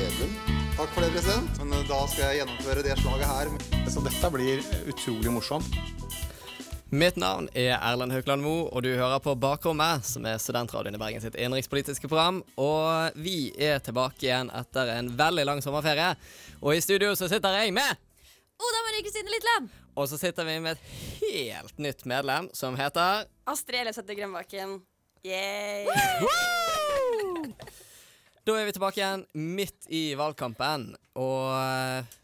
[0.00, 0.30] Vedum.
[0.76, 1.58] Takk for det, president.
[1.60, 3.50] Men eh, da skal jeg gjennomføre det slaget her.
[3.92, 5.74] Så dette blir utrolig morsomt.
[6.90, 11.02] Mitt navn er Erlend Haukland Moe, og du hører på Bakrommet, som er studentradioen i
[11.02, 12.40] Bergen sitt innenrikspolitiske program.
[12.58, 16.16] Og vi er tilbake igjen etter en veldig lang sommerferie.
[16.64, 18.00] Og i studio så sitter jeg med
[18.60, 19.70] Oda Marie Kristine Litland.
[20.00, 20.82] Og så sitter vi med et
[21.20, 24.80] helt nytt medlem som heter Astrid Ellefsæter Grønbakken.
[25.28, 25.84] Yay.
[28.50, 29.20] Da er vi tilbake igjen
[29.54, 30.88] midt i valgkampen.
[31.22, 32.16] Og eh,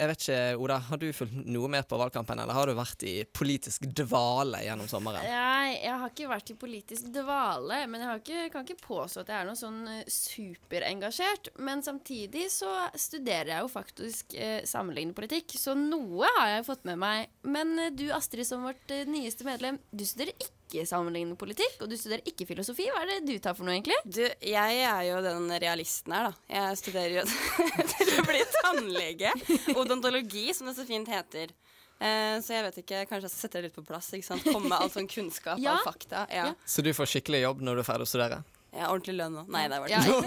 [0.00, 3.04] jeg vet ikke, Oda, har du fulgt noe mer på valgkampen, eller har du vært
[3.06, 5.22] i politisk dvale gjennom sommeren?
[5.22, 9.30] Nei, jeg har ikke vært i politisk dvale, men jeg ikke, kan ikke påstå at
[9.30, 11.52] jeg er noe sånn eh, superengasjert.
[11.62, 16.88] Men samtidig så studerer jeg jo faktisk eh, sammenlignende politikk, så noe har jeg fått
[16.90, 17.30] med meg.
[17.46, 20.56] Men eh, du Astrid, som vårt eh, nyeste medlem, du studerer ikke
[20.88, 22.86] sammenlignende politikk, og du studerer ikke filosofi.
[22.92, 23.98] Hva er det du tar for noe, egentlig?
[24.04, 26.32] Du, jeg er jo den realisten her, da.
[26.54, 27.24] Jeg studerer jo
[27.96, 29.30] til å bli tannlege.
[29.74, 31.52] Odontologi, som det så fint heter.
[32.00, 34.08] Eh, så jeg vet ikke, kanskje jeg skal sette det litt på plass.
[34.16, 34.46] ikke sant?
[34.48, 35.74] Komme med all sånn kunnskap Ja.
[35.76, 36.24] og fakta.
[36.32, 36.46] Ja.
[36.48, 36.54] Ja.
[36.64, 38.40] Så du får skikkelig jobb når du er ferdig å studere?
[38.70, 39.48] ja, Ordentlig lønn òg.
[39.50, 40.20] Nei, det var det ikke.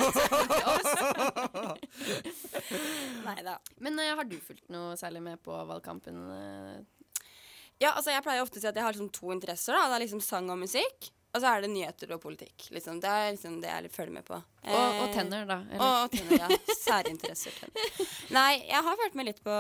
[3.24, 3.54] Nei da.
[3.84, 6.18] Men uh, har du fulgt noe særlig med på valgkampen?
[6.36, 6.76] eh?
[7.82, 9.74] Ja, altså jeg pleier ofte å si at jeg har liksom to interesser.
[9.74, 11.12] da Det er liksom sang og musikk.
[11.34, 12.68] Og så er det nyheter og politikk.
[12.76, 13.00] Liksom.
[13.02, 14.38] Det er liksom det jeg følger med på.
[14.38, 15.56] Og, og Eh, tenner, da?
[15.66, 15.82] eller?
[15.82, 16.76] Og, og tenner, ja.
[16.78, 17.56] Særinteresser.
[17.58, 18.12] tenner.
[18.36, 19.56] Nei, jeg har fulgt med litt på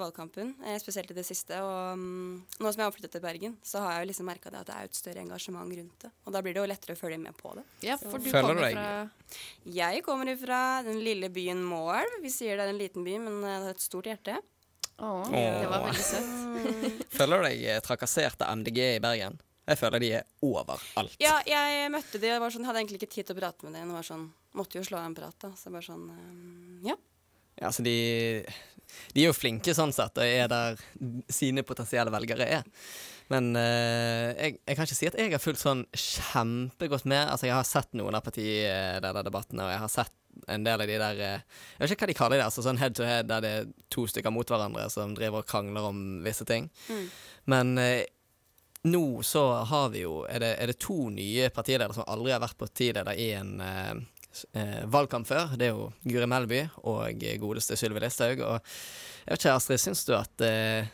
[0.00, 1.60] valgkampen, eh, spesielt i det siste.
[1.60, 4.48] Og um, nå som jeg har flyttet til Bergen, så har jeg jo liksom merka
[4.54, 6.12] at det er et større engasjement rundt det.
[6.24, 7.66] Og da blir det jo lettere å følge med på det.
[7.90, 9.38] Ja, for du Føler kommer fra
[9.76, 12.22] Jeg kommer fra den lille byen Moelv.
[12.24, 14.40] Vi sier det er en liten by, men eh, det har et stort hjerte.
[14.98, 17.04] Å, det var veldig søtt.
[17.18, 19.38] Føler du deg eh, trakassert av MDG i Bergen?
[19.68, 21.18] Jeg føler de er overalt.
[21.20, 23.76] Ja, jeg møtte de og var sånn, hadde egentlig ikke tid til å prate med
[23.76, 23.92] dem.
[24.06, 24.24] Sånn,
[24.56, 25.50] måtte jo slå av en prat, da.
[25.60, 26.96] Så bare sånn eh, Ja.
[27.58, 27.92] Ja, så de,
[29.12, 30.78] de er jo flinke sånn sett, og er der
[31.34, 32.68] sine potensielle velgere er.
[33.32, 37.26] Men uh, jeg, jeg kan ikke si at jeg har fulgt sånn kjempegodt med.
[37.28, 40.14] Altså, jeg har sett noen av partidebattene, og jeg har sett
[40.46, 41.40] en del av de der eh,
[41.74, 43.64] Jeg vet ikke hva de kaller det, altså sånn head to head der det er
[43.90, 46.68] to stykker mot hverandre som driver og krangler om visse ting.
[46.86, 47.08] Mm.
[47.50, 48.04] Men uh,
[48.88, 52.44] nå så har vi jo er det, er det to nye partiledere som aldri har
[52.44, 53.98] vært partileder i en uh,
[54.52, 55.56] eh, valgkamp før.
[55.58, 58.42] Det er jo Guri Melby og godeste Sylvi Listhaug.
[58.46, 60.88] Og jeg vet ikke, Astrid, syns du at eh,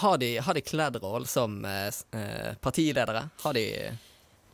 [0.00, 3.28] har, de, har de kledd rollen som eh, eh, partiledere?
[3.42, 3.66] Har de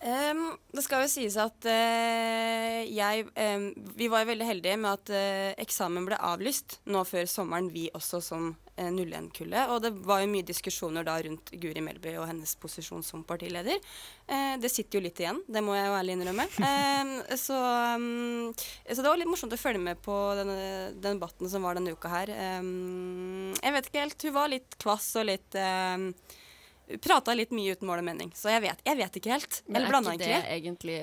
[0.07, 3.65] Um, det skal jo sies at uh, jeg um,
[3.97, 7.89] Vi var jo veldig heldige med at uh, eksamen ble avlyst nå før sommeren, vi
[7.97, 9.73] også som 01-kullet.
[9.73, 13.81] Og det var jo mye diskusjoner da rundt Guri Melby og hennes posisjon som partileder.
[14.27, 16.49] Eh, det sitter jo litt igjen, det må jeg jo ærlig innrømme.
[16.67, 20.57] Ehm, så, ehm, så det var litt morsomt å følge med på denne,
[20.95, 22.33] den debatten som var denne uka her.
[22.33, 25.61] Ehm, jeg vet ikke helt, hun var litt kvass og litt
[27.03, 29.57] Prata litt mye uten mål og mening, så jeg vet, jeg vet ikke helt.
[29.67, 30.99] Men Eller er ikke det egentlig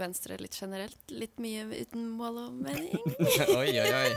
[0.00, 0.98] Venstre litt generelt?
[1.14, 2.98] Litt mye uten mål og mening?
[3.60, 4.10] Oi, oi, oi.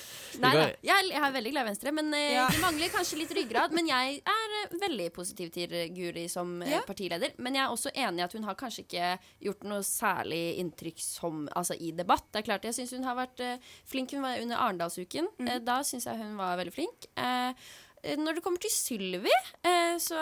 [0.42, 0.64] Nei da.
[0.84, 2.46] Jeg, jeg er veldig glad i Venstre, men eh, Ja.
[2.52, 3.72] det mangler kanskje litt ryggrad.
[3.76, 6.82] Men jeg er eh, veldig positiv til Guri som eh, Ja.
[6.86, 7.32] partileder.
[7.38, 9.10] Men jeg er også enig i at hun har kanskje ikke
[9.48, 12.26] gjort noe særlig inntrykk som, altså, i debatt.
[12.32, 14.12] Det er klart, Jeg syns hun har vært eh, flink.
[14.12, 15.28] Hun var under Arendalsuken.
[15.38, 15.48] Mm.
[15.48, 17.08] Eh, da syns jeg hun var veldig flink.
[17.16, 17.52] Eh,
[18.14, 19.32] når det kommer til Sylvi,
[19.66, 20.20] eh, så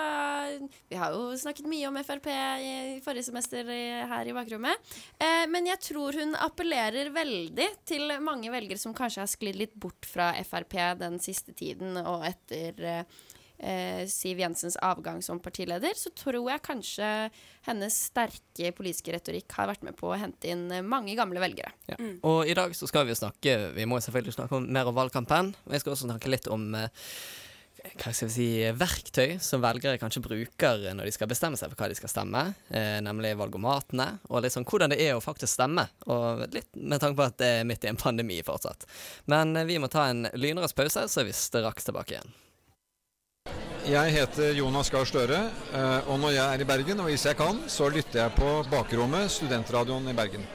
[0.89, 4.77] Vi har jo snakket mye om Frp i forrige semester i- her i bakrommet.
[5.21, 9.75] Eh, men jeg tror hun appellerer veldig til mange velgere som kanskje har sklidd litt
[9.79, 13.05] bort fra Frp den siste tiden, og etter eh,
[13.61, 17.31] eh, Siv Jensens avgang som partileder, så tror jeg kanskje
[17.69, 21.71] hennes sterke politiske retorikk har vært med på å hente inn eh, mange gamle velgere.
[21.89, 21.97] Ja.
[22.25, 25.55] Og i dag så skal vi snakke Vi må selvfølgelig snakke om, mer om valgkampen.
[25.67, 26.89] Og jeg skal også snakke litt om eh,
[27.93, 28.49] hva skal vi si,
[28.79, 32.45] verktøy som velgere kanskje bruker når de skal bestemme seg for hva de skal stemme,
[32.71, 37.03] eh, nemlig valgomatene, og litt sånn hvordan det er å faktisk stemme, og litt med
[37.03, 38.89] tanke på at det er midt i en pandemi fortsatt.
[39.31, 42.35] Men eh, vi må ta en lynrask pause, så er vi straks tilbake igjen.
[43.85, 45.41] Jeg heter Jonas Gahr Støre,
[45.77, 48.59] eh, og når jeg er i Bergen, og hvis jeg kan, så lytter jeg på
[48.73, 50.47] Bakrommet, studentradioen i Bergen.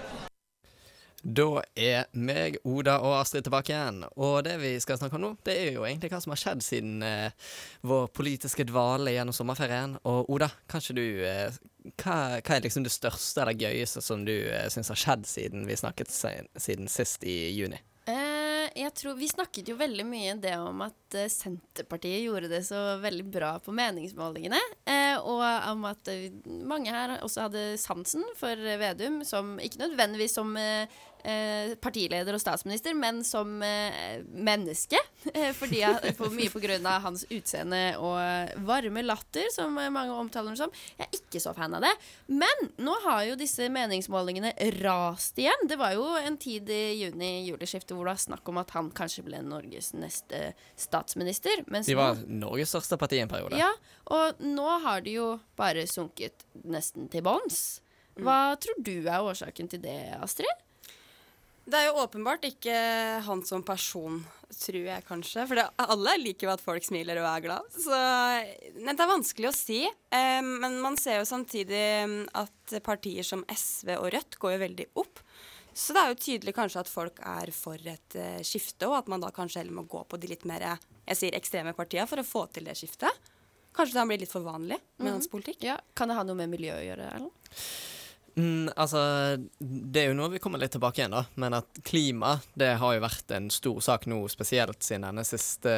[1.24, 4.04] Da er meg, Oda og Astrid tilbake igjen.
[4.16, 6.63] Og det vi skal snakke om nå, det er jo egentlig hva som har skjedd
[6.63, 7.50] siden eh,
[7.88, 9.98] vår politiske dvale gjennom sommerferien.
[10.07, 11.60] Og Oda, kanskje du eh,
[12.00, 15.68] hva, hva er liksom det største eller gøyeste som du eh, syns har skjedd siden
[15.68, 17.81] vi snakket siden sist i juni?
[18.10, 22.62] Eh, jeg tror Vi snakket jo veldig mye det om at eh, Senterpartiet gjorde det
[22.68, 24.60] så veldig bra på meningsmålingene.
[24.86, 25.44] Eh, og
[25.74, 26.30] om at eh,
[26.69, 32.42] mange her også hadde sansen for Vedum, som ikke nødvendigvis som eh, eh, partileder og
[32.42, 35.00] statsminister, men som eh, menneske.
[35.33, 39.92] Eh, fordi jeg, for mye på grunn av hans utseende og varme latter, som eh,
[39.94, 40.75] mange omtaler ham som.
[40.98, 41.92] Jeg er ikke så fan av det.
[42.31, 45.68] Men nå har jo disse meningsmålingene rast igjen.
[45.69, 49.25] Det var jo en tid i juni-juleskiftet hvor det var snakk om at han kanskje
[49.27, 51.66] ble Norges neste statsminister.
[51.68, 53.60] De var nå, Norges største parti en periode.
[53.60, 53.69] ja,
[54.10, 55.27] og nå har de jo
[55.60, 57.81] bare sunket nesten til bånns.
[58.19, 60.66] Hva tror du er årsaken til det, Astrid?
[61.69, 62.74] Det er jo åpenbart ikke
[63.27, 65.44] han som person, tror jeg kanskje.
[65.45, 67.68] For det, alle liker jo at folk smiler og er glad.
[67.75, 67.94] Så
[68.80, 69.83] nei, det er vanskelig å si.
[69.86, 74.63] Eh, men man ser jo samtidig mm, at partier som SV og Rødt går jo
[74.63, 75.21] veldig opp.
[75.77, 79.12] Så det er jo tydelig kanskje at folk er for et eh, skifte, og at
[79.13, 82.21] man da kanskje heller må gå på de litt mer jeg sier ekstreme partiene for
[82.21, 83.30] å få til det skiftet.
[83.77, 85.62] Kanskje det blir litt for vanlig med hans politikk.
[85.66, 87.13] Ja, Kan det ha noe med miljø å gjøre?
[87.13, 87.54] Erlend?
[88.35, 89.01] Mm, altså,
[89.59, 91.25] det er jo noe vi kommer litt tilbake igjen, da.
[91.39, 95.73] Men at klima, det har jo vært en stor sak nå, spesielt siden denne siste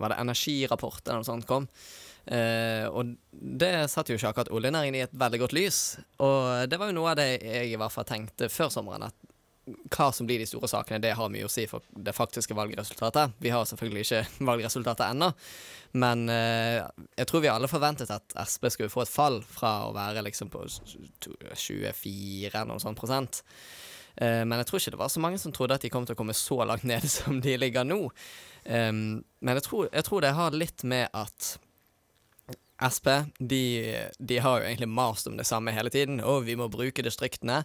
[0.00, 1.68] Var det energirapport eller noe sånt kom?
[2.30, 5.80] Eh, og det satte jo ikke akkurat oljenæringen i et veldig godt lys.
[6.22, 9.29] Og det var jo noe av det jeg i hvert fall tenkte før sommeren, at
[9.90, 13.36] hva som blir de store sakene, det har mye å si for det faktiske valgresultatet.
[13.42, 15.30] Vi har selvfølgelig ikke valgresultatet ennå,
[16.00, 16.80] men eh,
[17.18, 20.52] jeg tror vi alle forventet at Sp skulle få et fall fra å være liksom
[20.52, 23.42] på 24 eller noe sånt prosent.
[24.16, 26.16] Eh, men jeg tror ikke det var så mange som trodde at de kom til
[26.16, 28.04] å komme så langt ned som de ligger nå.
[28.60, 31.56] Um, men jeg tror, jeg tror det har litt med at
[32.80, 33.64] Sp de,
[34.16, 36.22] de har jo egentlig mast om det samme hele tiden.
[36.24, 37.62] Å, vi må bruke distriktene.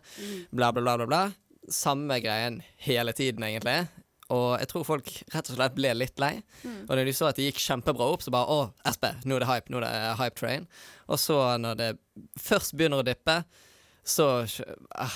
[0.51, 1.07] Bla, bla, bla, bla.
[1.07, 1.23] bla.
[1.71, 3.87] Samme greien hele tiden, egentlig.
[4.33, 6.33] Og jeg tror folk rett og slett ble litt lei.
[6.63, 6.79] Mm.
[6.87, 9.45] Og når de så at det gikk kjempebra opp, så bare Å, Sp, nå er
[9.45, 9.71] det hype.
[9.73, 10.67] Nå er det hype train.
[11.05, 11.91] Og så når det
[12.41, 13.43] først begynner å dippe,
[14.05, 15.15] så uh,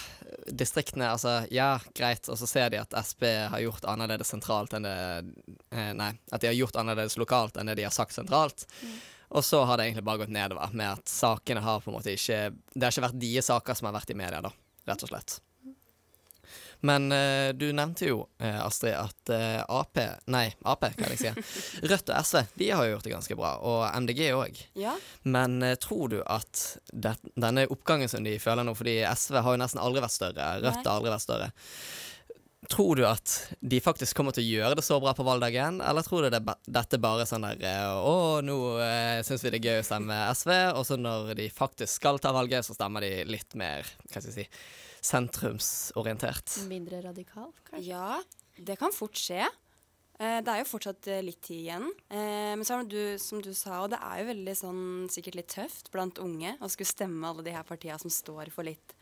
[0.50, 2.30] Distriktene, altså Ja, greit.
[2.30, 4.98] Og så ser de at Sp har gjort annerledes sentralt enn det
[5.74, 8.66] eh, Nei, at de har gjort annerledes lokalt enn det de har sagt sentralt.
[9.30, 12.16] Og så har det egentlig bare gått nedover, med at sakene har på en måte
[12.18, 14.54] ikke Det har ikke vært de saker som har vært i media, da,
[14.90, 15.38] rett og slett.
[16.86, 20.00] Men eh, du nevnte jo, eh, Astrid, at eh, Ap
[20.32, 21.40] Nei, Ap, det jeg sier?
[21.92, 24.62] Rødt og SV de har jo gjort det ganske bra, og MDG òg.
[24.80, 24.96] Ja.
[25.28, 29.58] Men eh, tror du at det, denne oppgangen som de føler nå, fordi SV har
[29.58, 31.52] jo nesten aldri vært større, Rødt har aldri vært større
[32.68, 36.04] Tror du at de faktisk kommer til å gjøre det så bra på valgdagen, eller
[36.04, 39.70] tror du det, dette bare sånn der eh, Å, nå eh, syns vi det er
[39.70, 43.14] gøy å stemme SV, og så når de faktisk skal ta valget, så stemmer de
[43.32, 44.48] litt mer, hva skal jeg si,
[45.06, 46.60] sentrumsorientert?
[46.70, 47.88] Mindre radikal, kanskje?
[47.90, 48.20] Ja,
[48.58, 49.48] det kan fort skje.
[50.20, 51.86] Eh, det er jo fortsatt eh, litt tid igjen.
[52.12, 54.84] Eh, men så er det du, som du sa, og det er jo veldig sånn
[55.12, 58.68] sikkert litt tøft blant unge å skulle stemme alle de her partiene som står for
[58.68, 58.96] litt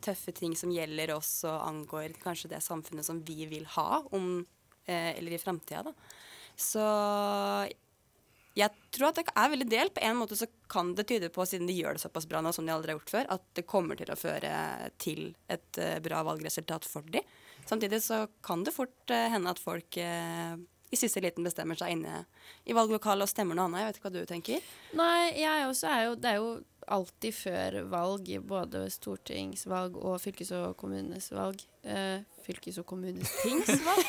[0.00, 4.46] tøffe ting som gjelder oss og angår kanskje det samfunnet som vi vil ha om
[4.90, 5.92] eller i framtida, da.
[6.58, 6.82] Så
[8.58, 9.94] jeg tror at det er veldig delt.
[9.94, 12.52] På en måte så kan det tyde på, siden de gjør det såpass bra nå
[12.54, 14.50] som de aldri har gjort før, at det kommer til å føre
[15.02, 17.22] til et eh, bra valgresultat for de.
[17.68, 20.58] Samtidig så kan det fort eh, hende at folk eh,
[20.90, 22.24] i siste liten bestemmer seg inne
[22.66, 23.84] i valglokalet og stemmer noe annet.
[23.84, 24.68] Jeg vet ikke hva du tenker?
[24.98, 26.50] Nei, jeg også er jo Det er jo
[26.90, 31.62] alltid før valg, både stortingsvalg og fylkes- og kommunesvalg.
[31.82, 34.04] Eh, fylkes- og kommunestingsvalg?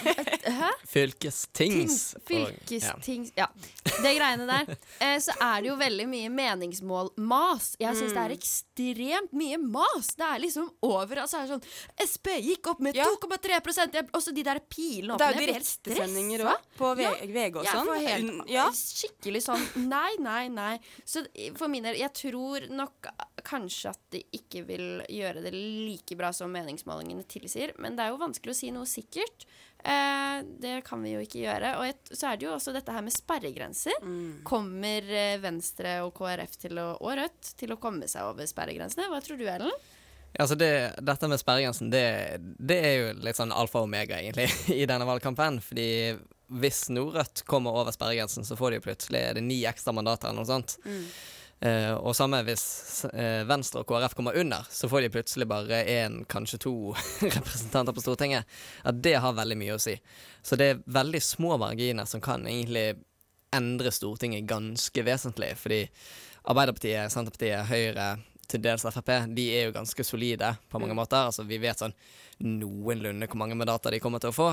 [0.59, 0.69] Hæ?
[0.87, 2.15] Fylkestings.
[2.27, 3.31] Fylkestings...
[3.37, 3.47] Ja.
[4.01, 4.71] Det greiene der.
[5.01, 7.75] Uh, så er det jo veldig mye meningsmål-mas.
[7.81, 10.11] Jeg syns det er ekstremt mye mas.
[10.17, 11.21] Det er liksom over.
[11.23, 13.53] Altså er det sånn SP gikk opp med 2,3
[13.93, 17.65] jeg- Og så de der pilene opp Det er jo direktesendinger òg, på VG og
[17.65, 17.91] sånn.
[17.91, 18.67] Ja, helt, ja.
[18.71, 20.79] Skikkelig sånn Nei, nei, nei.
[21.05, 21.23] Så
[21.55, 23.11] for min del, jeg tror nok
[23.43, 27.60] kanskje at de ikke vil gjøre det like bra som meningsmålingene tilsier.
[27.81, 29.45] Men det er jo vanskelig å si noe sikkert.
[29.83, 31.73] Eh, det kan vi jo ikke gjøre.
[31.79, 33.97] Og et, så er det jo også dette her med sperregrenser.
[34.47, 39.09] Kommer eh, Venstre og KrF til å, og Rødt til å komme seg over sperregrensene?
[39.11, 39.73] Hva tror du, Ellen?
[40.39, 40.71] Altså det,
[41.03, 42.05] dette med sperregrensen, det,
[42.39, 44.47] det er jo litt sånn alfa og omega, egentlig,
[44.81, 45.59] i denne valgkampen.
[45.65, 45.89] Fordi
[46.61, 50.29] hvis Nordrødt kommer over sperregrensen, så får de jo plutselig er det ni ekstra mandater
[50.29, 50.77] eller noe sånt.
[51.61, 52.63] Eh, og samme hvis
[53.13, 56.73] eh, Venstre og KrF kommer under, så får de plutselig bare én, kanskje to
[57.35, 58.49] representanter på Stortinget.
[58.83, 59.93] At det har veldig mye å si.
[60.41, 62.95] Så det er veldig små marginer som kan egentlig
[63.53, 65.53] endre Stortinget ganske vesentlig.
[65.61, 65.83] Fordi
[66.49, 68.09] Arbeiderpartiet, Senterpartiet, Høyre,
[68.51, 71.29] til dels Frp, de er jo ganske solide på mange måter.
[71.29, 71.93] Altså Vi vet sånn
[72.41, 74.49] noenlunde hvor mange mandater de kommer til å få.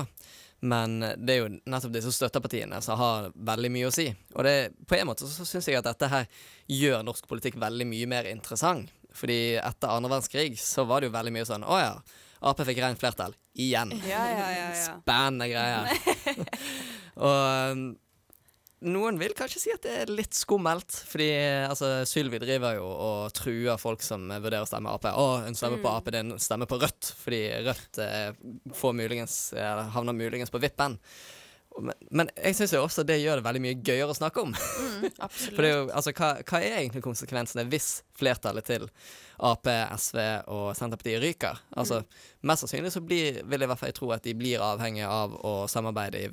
[0.59, 4.09] Men det er jo nettopp disse støttepartiene som har veldig mye å si.
[4.35, 4.55] Og det,
[4.89, 6.25] på en måte så syns jeg at dette her
[6.67, 8.91] gjør norsk politikk veldig mye mer interessant.
[9.15, 11.93] Fordi etter andre verdenskrig så var det jo veldig mye sånn Å ja,
[12.45, 13.33] Ap fikk rent flertall.
[13.59, 13.89] Igjen.
[14.07, 14.83] Ja, ja, ja, ja.
[14.85, 15.89] Spennende greier.
[17.27, 17.81] og
[18.85, 21.29] noen vil kanskje si at det er litt skummelt, fordi
[21.67, 25.09] altså, Sylvi driver jo og truer folk som vurderer å stemme Ap.
[25.09, 25.83] Å, hun stemmer mm.
[25.83, 25.91] på.
[25.91, 28.29] Ap, det er en stemme på Rødt, fordi Rødt eh,
[28.79, 29.35] får muligens,
[29.95, 30.99] havner muligens på vippen.
[31.79, 34.53] Men, men jeg syns også det gjør det veldig mye gøyere å snakke om.
[34.55, 35.53] absolutt.
[35.55, 38.87] For det jo, altså, hva, hva er egentlig konsekvensene hvis flertallet til
[39.47, 40.19] Ap, SV
[40.51, 41.61] og Senterpartiet ryker?
[41.79, 42.01] Altså,
[42.49, 45.35] Mest sannsynlig så blir, vil jeg i hvert fall tro at de blir avhengige av
[45.45, 46.31] å samarbeide i,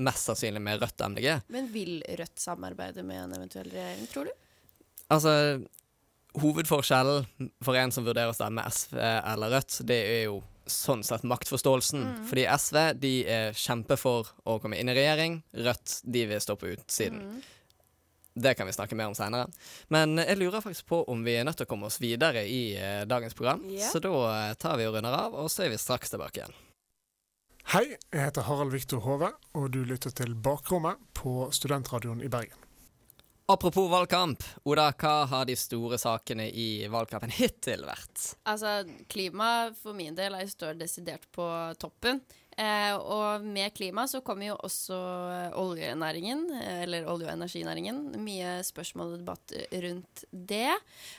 [0.00, 1.28] mest sannsynlig med Rødt og MDG.
[1.54, 4.34] Men vil Rødt samarbeide med en eventuell regjering, tror du?
[5.10, 5.32] Altså,
[6.40, 11.24] hovedforskjellen for en som vurderer å stemme SV eller Rødt, det er jo sånn sett
[11.28, 12.02] maktforståelsen.
[12.06, 12.26] Mm.
[12.30, 15.40] Fordi SV de er kjempe for å komme inn i regjering.
[15.66, 17.24] Rødt de vil stå på utsiden.
[17.26, 17.40] Mm.
[18.40, 19.50] Det kan vi snakke mer om seinere.
[19.88, 22.76] Men jeg lurer faktisk på om vi er nødt til å komme oss videre i
[22.78, 23.64] eh, dagens program.
[23.66, 23.90] Yeah.
[23.90, 26.56] Så da eh, tar vi og runder av, og så er vi straks tilbake igjen.
[27.74, 32.69] Hei, jeg heter Harald Viktor Hove, og du lytter til Bakrommet på Studentradioen i Bergen.
[33.50, 38.36] Apropos valgkamp, Oda, hva har de store sakene i valgkampen hittil vært?
[38.46, 41.48] Altså, klima for min del er, står desidert på
[41.82, 42.20] toppen.
[42.54, 44.98] Eh, og med klima så kommer jo også
[45.34, 47.98] eh, oljenæringen, eh, eller olje- og energinæringen.
[48.22, 50.70] Mye spørsmål og debatt rundt det.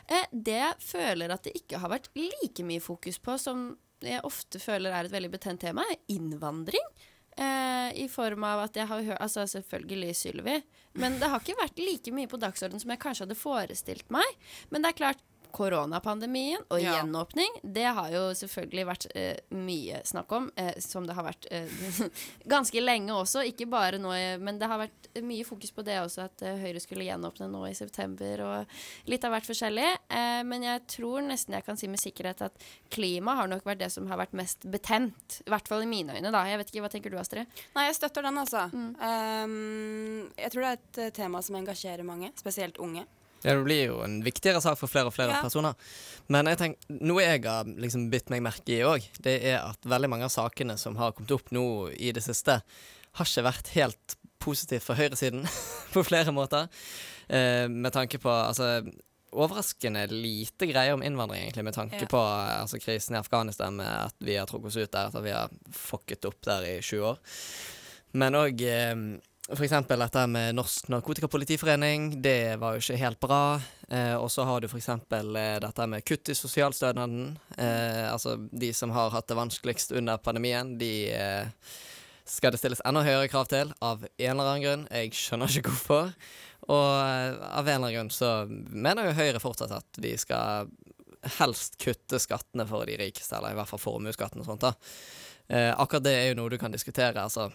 [0.07, 4.61] Eh, det føler at det ikke har vært like mye fokus på som jeg ofte
[4.63, 6.87] føler er et veldig betent tema, innvandring.
[7.35, 10.57] Eh, I form av at jeg har hørt Altså selvfølgelig Sylvi,
[10.93, 14.39] men det har ikke vært like mye på dagsordenen som jeg kanskje hadde forestilt meg.
[14.73, 15.21] Men det er klart,
[15.53, 16.97] koronapandemien og Ja.
[16.97, 20.49] gjenåpning, det har jo selvfølgelig vært eh, mye snakk om.
[20.55, 21.67] Eh, som det har vært eh,
[22.53, 26.25] ganske lenge også, ikke bare nå, men det har vært mye fokus på det også,
[26.29, 29.87] at eh, Høyre skulle gjenåpne nå i september, og litt av hvert forskjellig.
[30.09, 33.83] Eh, men jeg tror nesten jeg kan si med sikkerhet at klima har nok vært
[33.83, 35.41] det som har vært mest betent.
[35.45, 36.45] I hvert fall i mine øyne, da.
[36.49, 37.45] Jeg vet ikke, Hva tenker du, Astrid?
[37.75, 38.67] Nei, jeg støtter den, altså.
[38.73, 43.03] Um, jeg tror det er et eh, tema som engasjerer mange, spesielt unge.
[43.43, 45.41] Ja, Det blir jo en viktigere sak for flere og flere Ja.
[45.41, 45.73] personer.
[46.29, 49.79] Men jeg tenk, noe jeg har liksom bitt meg merke i òg, det er at
[49.83, 52.61] veldig mange av sakene som har kommet opp nå i det siste,
[53.13, 55.43] har ikke vært helt positivt for høyresiden
[55.93, 56.69] på flere måter.
[57.29, 58.81] Eh, med tanke på altså
[59.31, 62.07] Overraskende lite greier om innvandring, egentlig, med tanke Ja.
[62.11, 65.31] på altså, krisen i Afghanistan, med at vi har trukket oss ut der, at vi
[65.31, 67.17] har fucket opp der i 20 år.
[68.13, 68.59] Men òg
[69.59, 73.43] eksempel dette med Norsk Narkotikapolitiforening, det var jo ikke helt bra.
[73.91, 77.33] Eh, og så har du eksempel eh, dette med kutt i sosialstønaden.
[77.57, 81.73] Eh, altså de som har hatt det vanskeligst under pandemien, de eh,
[82.23, 84.85] skal det stilles enda høyere krav til, av en eller annen grunn.
[84.87, 86.13] Jeg skjønner ikke hvorfor.
[86.69, 90.69] Og eh, av en eller annen grunn så mener jo Høyre fortsatt at vi skal
[91.37, 94.63] helst kutte skattene for de rikeste, eller i hvert fall formuesskatten og sånt.
[94.63, 94.73] da.
[95.51, 97.19] Eh, akkurat det er jo noe du kan diskutere.
[97.19, 97.49] altså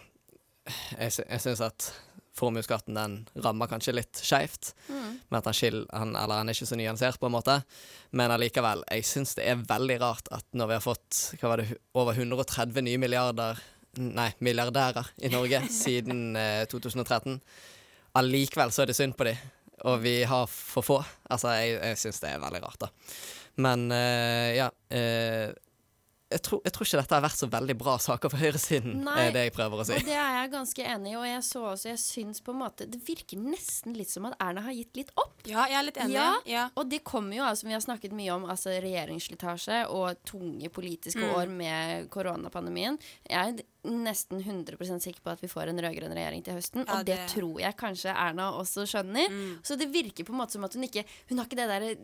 [0.67, 1.89] jeg, jeg syns at
[2.37, 4.73] formuesskatten den rammer kanskje litt skeivt.
[4.89, 5.15] Mm.
[5.29, 7.55] Men at han, skil, han, eller han er ikke så nyansert, på en måte.
[8.17, 12.13] Men allikevel, jeg syns det er veldig rart at når vi har fått det, over
[12.17, 13.65] 130 nye milliarder
[13.97, 17.39] Nei, milliardærer i Norge siden eh, 2013,
[18.19, 19.39] allikevel så er det synd på dem.
[19.89, 20.97] Og vi har for få.
[21.25, 22.91] Altså, jeg, jeg syns det er veldig rart, da.
[23.65, 24.67] Men eh, ja.
[24.93, 25.49] eh,
[26.29, 29.15] jeg tror, jeg tror ikke dette har vært så veldig bra saker for høyresiden, Nei,
[29.27, 29.93] er det jeg prøver å si.
[29.95, 32.59] Og det er jeg ganske enig i, og jeg så også, jeg syns på en
[32.59, 35.37] måte Det virker nesten litt som at Erna har gitt litt opp.
[35.47, 36.17] Ja, jeg er litt enig.
[36.17, 36.65] Ja, Ja.
[36.75, 40.69] Og det kommer jo, altså, som vi har snakket mye om, altså regjeringsslitasje og tunge
[40.69, 41.35] politiske Mm.
[41.35, 42.99] år med koronapandemien.
[43.29, 46.99] Jeg er nesten 100% sikker på at vi får en rød-grønn regjering til høsten, Ja,
[46.99, 49.29] og det, det- tror jeg kanskje Erna også skjønner.
[49.31, 49.59] Mm.
[49.63, 51.95] Så det virker på en måte som at hun ikke Hun har ikke det der,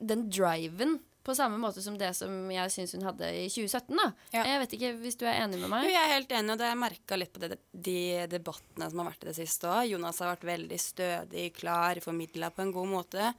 [0.00, 3.92] den driven på samme måte som det som jeg syns hun hadde i 2017.
[4.00, 5.84] da Jeg vet ikke hvis du er enig med meg?
[5.86, 7.98] Jo, jeg er helt enig, og det har jeg merka litt på det, de
[8.32, 9.84] debattene som har vært i det siste òg.
[9.92, 13.32] Jonas har vært veldig stødig, klar, formidla på en god måte.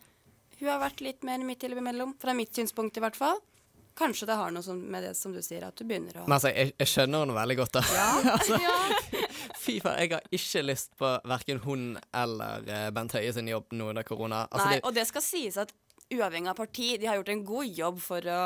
[0.59, 3.39] Hun har vært litt mer midt imellom, fra mitt synspunkt i hvert fall.
[3.99, 6.51] Kanskje det har noe med det som du sier, at du begynner å Men altså,
[6.55, 7.81] jeg, jeg skjønner henne veldig godt, da.
[7.91, 8.09] Ja.
[8.37, 8.59] altså,
[9.65, 11.83] fy faen, jeg har ikke lyst på verken hun
[12.15, 14.45] eller eh, Bent Høie sin jobb nå under korona.
[14.47, 15.73] Altså, Nei, det- og det skal sies at
[16.11, 18.37] uavhengig av parti, de har gjort en god jobb for å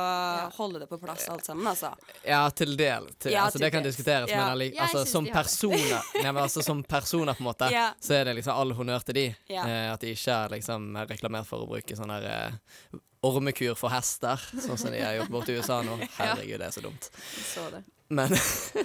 [0.57, 1.93] holde det på plass alt sammen, altså.
[2.27, 3.07] Ja, til del.
[3.23, 3.95] Til, Ja, altså, til det kan dels.
[3.95, 4.49] diskuteres, Ja.
[4.49, 7.93] men Jeg altså, som personer Nei, men altså, Som personer, på en måte, Ja.
[8.01, 9.25] så er det liksom all honnør til de.
[9.49, 9.63] Ja.
[9.63, 13.89] Eh, at de ikke er liksom reklamert for å bruke sånn der eh, ormekur for
[13.89, 15.95] hester, sånn som de har gjort borti USA nå.
[16.19, 17.09] Herregud, det er så dumt.
[17.53, 17.83] Så det.
[18.09, 18.29] Men,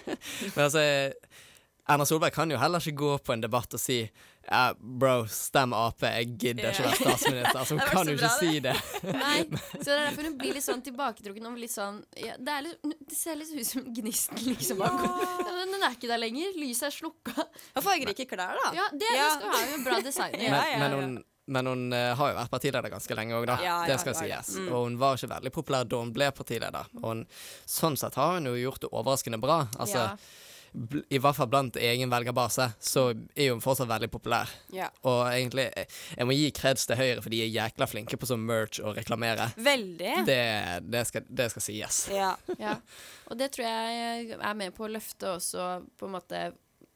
[0.54, 0.80] men altså
[1.88, 4.02] Erna Solberg kan jo heller ikke gå på en debatt og si
[4.50, 7.58] ja, bro, stem Ap, jeg gidder ikke være statsminister.
[7.60, 8.74] Altså, hun kan jo ikke si det.
[9.22, 9.38] Nei,
[9.82, 12.66] så det er derfor hun blir litt sånn tilbaketrukken og litt sånn ja, det, er
[12.68, 14.96] litt, det ser litt ut som gnisten liksom har.
[15.04, 16.56] Ja, men Den er ikke der lenger.
[16.56, 17.36] Lyset er slukka.
[17.76, 18.72] Og fargerike klær, da.
[18.78, 19.28] Ja, det, Ja.
[19.28, 20.38] det skal ha jo bra design.
[20.40, 21.14] Men, men hun,
[21.48, 23.60] men hun uh, har jo vært partileder ganske lenge òg, da.
[23.60, 24.56] Ja, ja, det skal sies.
[24.56, 24.72] Mm.
[24.72, 26.90] Og hun var ikke veldig populær da hun ble partileder.
[27.02, 27.24] Og hun,
[27.68, 29.62] sånn sett har hun jo gjort det overraskende bra.
[29.76, 30.10] Altså,
[30.74, 34.50] I hvert fall blant egen velgerbase, så er hun fortsatt veldig populær.
[34.74, 34.90] Ja.
[35.08, 38.28] Og egentlig, eh, jeg må gi kreds til Høyre, for de er jækla flinke på
[38.28, 39.50] sånn merch og reklamere.
[39.56, 40.14] Veldig.
[40.28, 40.40] Det,
[40.88, 42.04] det, skal, det skal sies.
[42.14, 42.34] Ja.
[42.58, 42.72] Ja.
[43.30, 45.68] Og det tror jeg er med på å løfte også
[46.00, 46.40] på en måte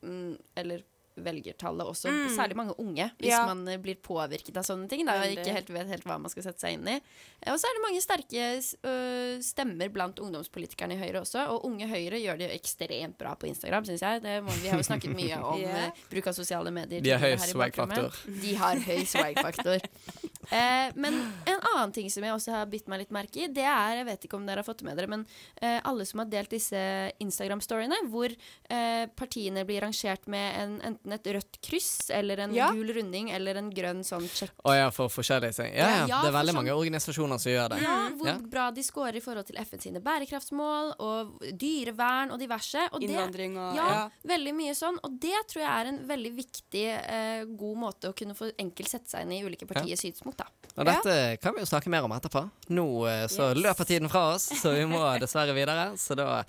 [0.02, 0.82] mm, Eller
[1.16, 2.08] velgertallet også.
[2.12, 2.28] Mm.
[2.36, 3.46] Særlig mange unge, hvis Ja.
[3.46, 5.04] man eh, blir påvirket av sånne ting.
[5.06, 6.96] Da, og ikke helt vet helt hva man skal sette seg inn i.
[7.42, 8.46] Eh, Og så er det mange sterke
[8.88, 11.46] øh, stemmer blant ungdomspolitikerne i Høyre også.
[11.52, 14.22] Og Unge Høyre gjør det jo ekstremt bra på Instagram, syns jeg.
[14.22, 17.00] Det må, vi har jo snakket mye om eh, bruk av sosiale medier.
[17.04, 18.22] De har høy swag-faktor.
[18.42, 19.80] De har høy swag-faktor.
[20.50, 21.14] Eh, men
[21.46, 24.06] en annen ting som jeg også har bitt meg litt merke i, det er Jeg
[24.06, 25.26] vet ikke om dere har fått det med dere, men
[25.60, 31.12] eh, alle som har delt disse Instagram-storyene, hvor eh, partiene blir rangert med en, enten
[31.12, 32.70] et rødt kryss eller en Ja.
[32.72, 34.50] gul runding eller en grønn sånn check.
[34.64, 35.74] Å ja, for forskjellige ting.
[35.74, 36.06] Ja, ja.
[36.08, 37.82] Ja, Det er veldig sånn- mange organisasjoner som gjør det.
[37.82, 38.38] Ja, hvor Ja.
[38.38, 42.88] bra de scorer i forhold til FN sine bærekraftsmål og dyrevern og diverse.
[42.92, 44.10] Og Innvandring og- ja, ja.
[44.26, 44.98] veldig mye sånn.
[45.04, 48.88] Og det tror jeg er en veldig viktig, eh, god måte å kunne få enkelt
[48.88, 50.31] sette seg inn i ulike partiers synspunkt.
[50.40, 50.46] Da.
[50.72, 52.46] Og dette kan vi jo snakke mer om etterpå.
[52.72, 53.60] Nå eh, så Yes.
[53.60, 55.90] løper tiden fra oss, så vi må dessverre videre.
[56.00, 56.44] Så da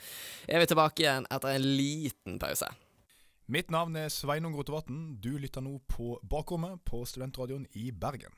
[0.47, 2.69] er vi tilbake igjen etter en liten pause.
[3.51, 5.17] Mitt navn er Sveinung Rotevatn.
[5.19, 8.31] Du lytter nå på Bakrommet på Studentradioen i Bergen.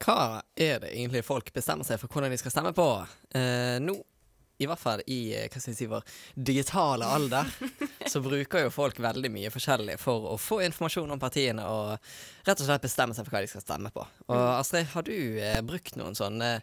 [0.00, 2.86] Hva er det egentlig folk bestemmer seg for hvordan de skal stemme på?
[3.36, 3.94] Eh, nå,
[4.60, 6.04] i hvert fall i eh, hva skal jeg si, vår
[6.50, 7.48] digitale alder,
[8.10, 11.96] så bruker jo folk veldig mye forskjellig for å få informasjon om partiene og
[12.46, 14.06] rett og slett bestemme seg for hva de skal stemme på.
[14.28, 14.46] Og Mm.
[14.60, 16.58] Astrid, har du eh, brukt noen sånne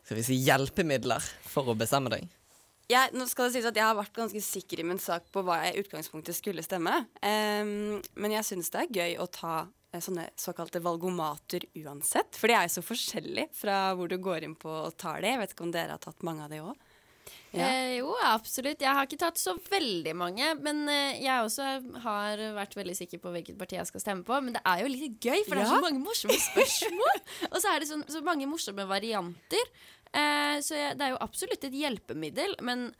[0.00, 2.24] skal vi si, hjelpemidler for å bestemme deg?
[2.90, 5.44] Jeg, nå skal det sies at jeg har vært ganske sikker i min sak på
[5.46, 7.04] hva jeg i utgangspunktet skulle stemme.
[7.22, 9.52] Um, men jeg syns det er gøy å ta
[9.92, 12.34] eh, sånne såkalte valgomater uansett.
[12.34, 15.36] For de er jo så forskjellige fra hvor du går inn på og tar det.
[15.36, 16.89] Jeg vet ikke om dere har tatt mange av de òg?
[17.50, 18.82] Eh, jo, absolutt.
[18.82, 20.52] Jeg har ikke tatt så veldig mange.
[20.62, 21.68] Men eh, jeg også
[22.04, 24.38] har vært veldig sikker på hvilket parti jeg skal stemme på.
[24.44, 27.22] Men det er jo litt gøy, for det er så mange morsomme spørsmål.
[27.52, 29.72] Og så er det så, så mange morsomme varianter.
[30.10, 32.58] Eh, så jeg, det er jo absolutt et hjelpemiddel.
[32.66, 32.90] Men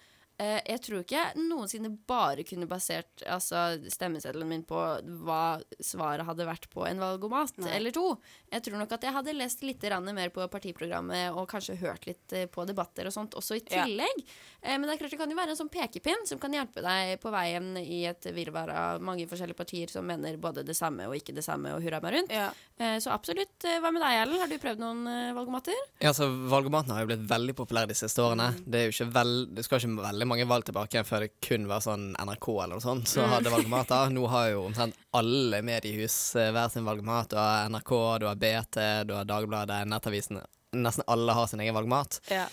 [0.40, 4.80] eh, jeg tror ikke jeg noensinne bare kunne basert altså, stemmeseddelen min på
[5.24, 7.74] hva svaret hadde vært på en valgomat Nei.
[7.76, 8.06] eller to.
[8.50, 12.32] Jeg tror nok at jeg hadde lest litt mer på partiprogrammet og kanskje hørt litt
[12.36, 13.84] eh, på debatter og sånt også i Ja.
[13.84, 14.24] tillegg.
[14.62, 16.82] Eh, men det er klart det kan jo være en sånn pekepinn som kan hjelpe
[16.84, 21.06] deg på veien i et virvar av mange forskjellige partier som mener både det samme
[21.08, 22.32] og ikke det samme og hurra meg rundt.
[22.80, 23.58] Eh, så absolutt.
[23.64, 24.40] Eh, Hva med deg, Erlend?
[24.40, 25.76] Har du prøvd noen eh, valgomater?
[26.00, 28.50] Ja, altså Valgomatene har jo blitt veldig populære de siste årene.
[28.64, 31.32] Det, er jo ikke vel, det skal ikke veldig mange valg tilbake igjen før det
[31.44, 34.00] kun var sånn NRK eller noe sånt som hadde hadde da.
[34.14, 37.32] Nå har jo omtrent alle mediehus eh, hver sin valgmat.
[37.32, 40.40] Du har NRK, du har BT, du har Dagbladet, Nettavisen.
[40.76, 42.20] Nesten alle har sin egen valgmat.
[42.30, 42.46] Ja.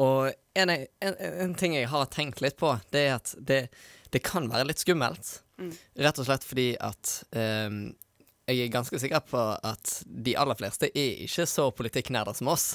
[0.00, 3.62] Og en, en, en ting jeg har tenkt litt på, det er at det,
[4.10, 5.40] det kan være litt skummelt.
[5.60, 5.74] Mm.
[6.06, 7.82] Rett og slett fordi at ehm,
[8.50, 12.66] jeg er ganske sikker på at de aller fleste er ikke så politikknerder som oss.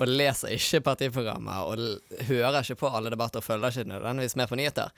[0.00, 4.50] Og leser ikke partiprogrammer og hører ikke på alle debatter og følger ikke nødvendigvis med
[4.50, 4.92] på nyheter.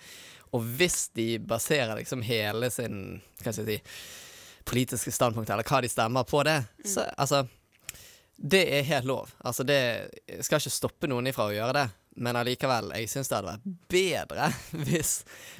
[0.56, 3.94] Og hvis de baserer liksom hele sin hva skal jeg si,
[4.68, 7.46] politiske standpunkt, eller hva de stemmer på det, så altså
[8.38, 9.32] Det er helt lov.
[9.42, 10.10] Altså det
[10.46, 11.86] skal ikke stoppe noen ifra å gjøre det,
[12.18, 14.48] men allikevel, jeg syns det hadde vært bedre
[14.88, 15.12] hvis,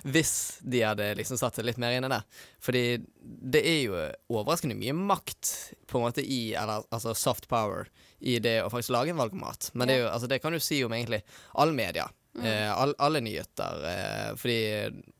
[0.02, 2.20] hvis de hadde liksom satt seg litt mer inn i det.
[2.64, 2.84] Fordi
[3.18, 4.04] det er jo
[4.40, 5.52] overraskende mye makt
[5.88, 9.70] på en måte i Eller altså soft power i det å faktisk lage en valgomat.
[9.78, 11.22] Men det, jo, altså, det kan du si om egentlig
[11.54, 12.08] all media.
[12.38, 12.46] Mm.
[12.46, 13.84] Eh, all, alle nyheter.
[13.90, 14.58] Eh, fordi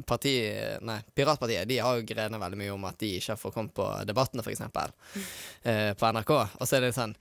[0.06, 0.34] parti,
[0.86, 3.86] nei, Piratpartiet de har jo grenet veldig mye om at de ikke får kommet på
[4.08, 4.64] Debattene, f.eks.
[5.62, 6.34] Eh, på NRK.
[6.58, 7.14] Og så er det sånn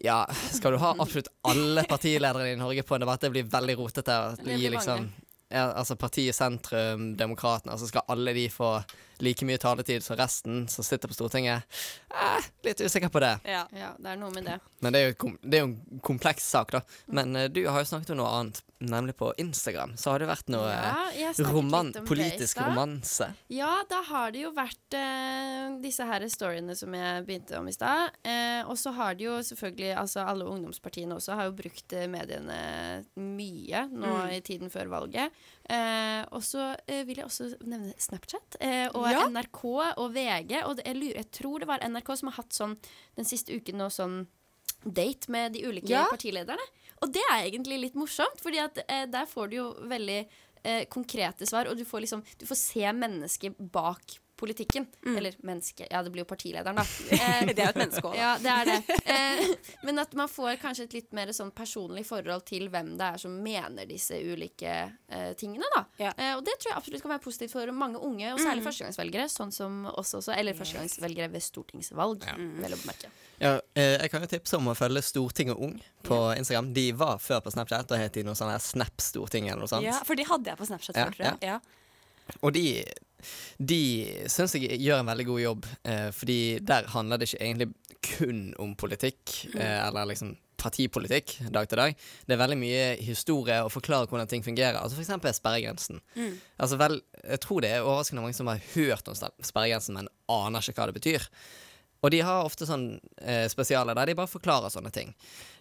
[0.00, 3.20] Ja, skal du ha absolutt alle partiledere i Norge på en debatt?
[3.20, 4.16] Det blir veldig rotete.
[4.40, 5.10] Gi blir liksom
[5.50, 8.68] ja, altså partiet Sentrum, Demokratene, altså skal alle de få
[9.18, 11.66] like mye taletid som resten som sitter på Stortinget?
[12.14, 13.32] Eh, litt usikker på det.
[13.44, 13.64] Ja.
[13.98, 14.60] det er noe med det.
[14.78, 16.80] Men det er jo, kom- det er jo en kompleks sak, da.
[17.10, 19.92] Men uh, du har jo snakket om noe annet, nemlig på Instagram.
[19.96, 23.28] Så har det vært noe Ja, eh, roman politisk det romanse.
[23.52, 27.72] Ja, da har det jo vært eh, disse her storyene som jeg begynte om i
[27.76, 28.10] stad.
[28.24, 32.06] Eh, og så har det jo selvfølgelig altså Alle ungdomspartiene også har jo brukt eh,
[32.08, 34.32] mediene mye nå Mm.
[34.36, 35.30] i tiden før valget.
[35.70, 39.28] Eh, og så eh, vil jeg også nevne Snapchat eh, og Ja.
[39.28, 39.64] NRK
[39.96, 40.62] og VG.
[40.66, 42.76] Og det, jeg, lurer, jeg tror det var NRK som har hatt sånn
[43.16, 44.26] den siste uken nå sånn
[44.84, 46.06] date med de ulike Ja.
[46.10, 46.64] partilederne.
[47.00, 50.18] Og det er egentlig litt morsomt, Fordi at eh, der får du jo veldig
[50.62, 54.86] eh, konkrete svar, og du får liksom Du får se mennesket bak politikken.
[55.06, 56.84] Eller menneske Ja, det blir jo partilederen, da.
[57.20, 58.20] Eh, Det er jo et menneske også, da.
[58.20, 58.98] Ja, det er det.
[59.14, 63.08] Eh, men at man får kanskje et litt mer sånn personlig forhold til hvem det
[63.14, 64.72] er som mener disse ulike
[65.08, 65.84] eh, tingene, da.
[66.10, 68.66] Eh, og det tror jeg absolutt kan være positivt for mange unge, og særlig Mm.
[68.68, 70.34] førstegangsvelgere, sånn som oss også.
[70.36, 72.24] Eller førstegangsvelgere ved stortingsvalg,
[72.60, 73.10] vel å bemerke.
[73.40, 76.74] Ja, eh, jeg kan jo tipse om å følge Stortinget Ung på Instagram.
[76.76, 79.86] De var før på Snapchat, da het de noe sånn Snap-Stortinget eller noe sånt.
[79.86, 81.38] Ja, for de hadde jeg på Snapchat Ja, før, tror jeg.
[81.48, 81.60] Ja.
[82.42, 82.64] Og de,
[83.58, 83.80] de
[84.30, 87.72] syns jeg gjør en veldig god jobb, eh, fordi der handler det ikke egentlig
[88.16, 89.60] kun om politikk, Mm.
[89.60, 91.94] eh, eller liksom partipolitikk dag til dag.
[92.28, 94.76] Det er veldig mye historie og forklare hvordan ting fungerer.
[94.76, 96.00] Altså eksempel sperregrensen.
[96.16, 96.34] Mm.
[96.60, 100.60] Altså vel, Jeg tror det er overraskende mange som har hørt om sperregrensen, men aner
[100.60, 101.26] ikke hva det betyr.
[102.02, 105.14] Og de har ofte sånn eh, spesialer der de bare forklarer sånne ting.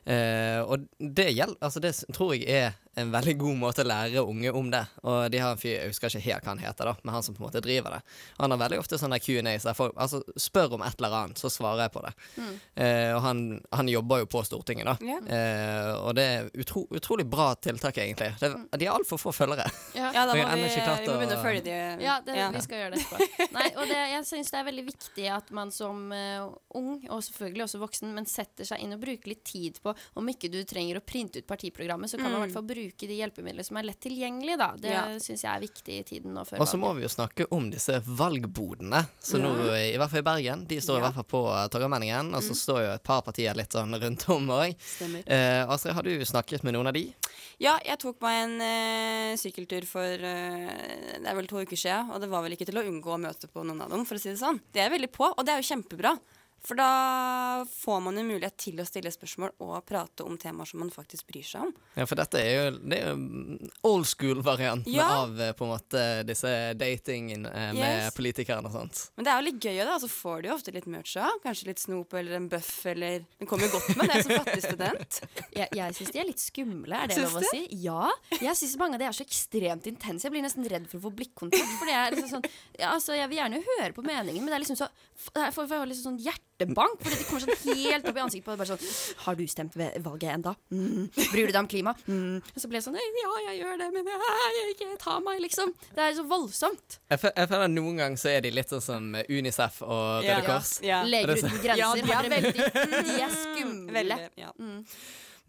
[0.06, 4.24] Eh, og det gjelder Altså det tror jeg er en veldig god måte å lære
[4.28, 4.82] unge om det.
[5.08, 7.24] Og de har en fyr, jeg husker ikke helt hva han heter, da, men han
[7.24, 8.00] som på en måte driver det.
[8.40, 11.52] Han har veldig ofte sånne Q&As der folk altså, spør om et eller annet, så
[11.54, 12.12] svarer jeg på det.
[12.36, 12.50] Mm.
[12.82, 13.44] Uh, og han,
[13.76, 14.96] han jobber jo på Stortinget, da.
[15.06, 15.30] Yeah.
[15.30, 18.34] Uh, og det er utro, utrolig bra tiltak, egentlig.
[18.42, 19.70] Det, de har altfor få følgere.
[19.96, 20.12] Ja.
[20.16, 22.50] Ja, da må vi, vi må begynne å følge de Ja, det, Ja.
[22.56, 23.50] vi skal gjøre det etterpå.
[23.56, 26.44] Nei, og det, jeg syns det er veldig viktig at man som eh,
[26.76, 30.28] ung, og selvfølgelig også voksen, men setter seg inn og bruker litt tid på Om
[30.34, 32.44] ikke du trenger å printe ut partiprogrammet, så kan man i Mm.
[32.48, 34.70] hvert fall bruke de hjelpemidlene som er lett tilgjengelige, da.
[34.78, 35.06] Det Ja.
[35.20, 37.70] syns jeg er viktig i tiden nå før Og så må vi jo snakke om
[37.72, 39.08] disse valgbodene.
[39.22, 42.34] Så nå, i hvert fall i Bergen, de står i hvert fall på uh, Torgallmenningen.
[42.36, 44.76] Og så står jo et par partier litt sånn rundt om òg.
[44.80, 45.24] Stemmer.
[45.28, 47.14] Eh, Astrid, har du snakket med noen av de?
[47.60, 52.10] Ja, jeg tok meg en eh, sykkeltur for eh, det er vel to uker siden,
[52.14, 54.16] og det var vel ikke til å unngå å møte på noen av dem, for
[54.16, 54.60] å si det sånn.
[54.74, 56.18] Det er veldig på, og det er jo kjempebra.
[56.66, 60.82] For da får man jo mulighet til å stille spørsmål og prate om temaer som
[60.84, 61.74] man faktisk bryr seg om.
[61.96, 65.06] Ja, for dette er jo, det er jo old school-varianten Ja.
[65.24, 68.16] av eh, på en måte disse datingene eh, med Yes.
[68.18, 69.06] politikerne og sånt.
[69.16, 69.96] Men det er jo litt gøy, da.
[70.04, 71.40] Så får du jo ofte litt merch òg.
[71.46, 74.64] Kanskje litt snop eller en bøff eller Den kommer jo godt med det som fattig
[74.68, 75.22] student.
[75.60, 77.64] Jeg, jeg syns de er litt skumle, er det Syns lov å si?
[77.84, 78.10] Ja.
[78.40, 80.28] Jeg syns mange av de er så ekstremt intense.
[80.28, 81.74] Jeg blir nesten redd for å få blikkontakt.
[81.80, 82.46] For det er liksom sånn
[82.80, 84.88] ja, altså, Jeg vil gjerne høre på meningen, men det er liksom så
[85.36, 86.22] Jeg får, får liksom sånn
[86.60, 87.00] hjertebank.
[87.04, 88.60] Fordi de kommer sånn helt opp i ansiktet på deg.
[88.62, 90.54] Bare sånn Har du stemt ved valget enda?
[90.72, 91.08] Mm.
[91.32, 91.94] Bryr du deg om klima?
[92.08, 92.42] Mm.
[92.44, 95.74] Og så blir jeg sånn Ja, jeg gjør det, men jeg, ikke ta meg, liksom.
[95.96, 97.00] Det er så voldsomt.
[97.10, 100.44] Jeg, jeg føler at Noen ganger så er de litt sånn som Unicef og Røde
[100.48, 100.76] Kors.
[100.84, 101.80] Leger Er Leger uten grenser.
[101.80, 103.18] Ja, de er veldig- de?
[103.24, 103.94] Er skumle.
[104.00, 104.54] Veldig, ja.
[104.60, 104.80] Mm.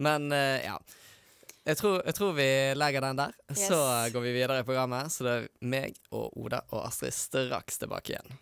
[0.06, 0.78] Men eh, ja.
[1.68, 3.34] Jeg tror, jeg tror vi legger den der.
[3.54, 3.76] Så
[4.14, 5.12] går vi videre i programmet.
[5.12, 8.38] Så det er meg og Oda og Astrid straks tilbake igjen.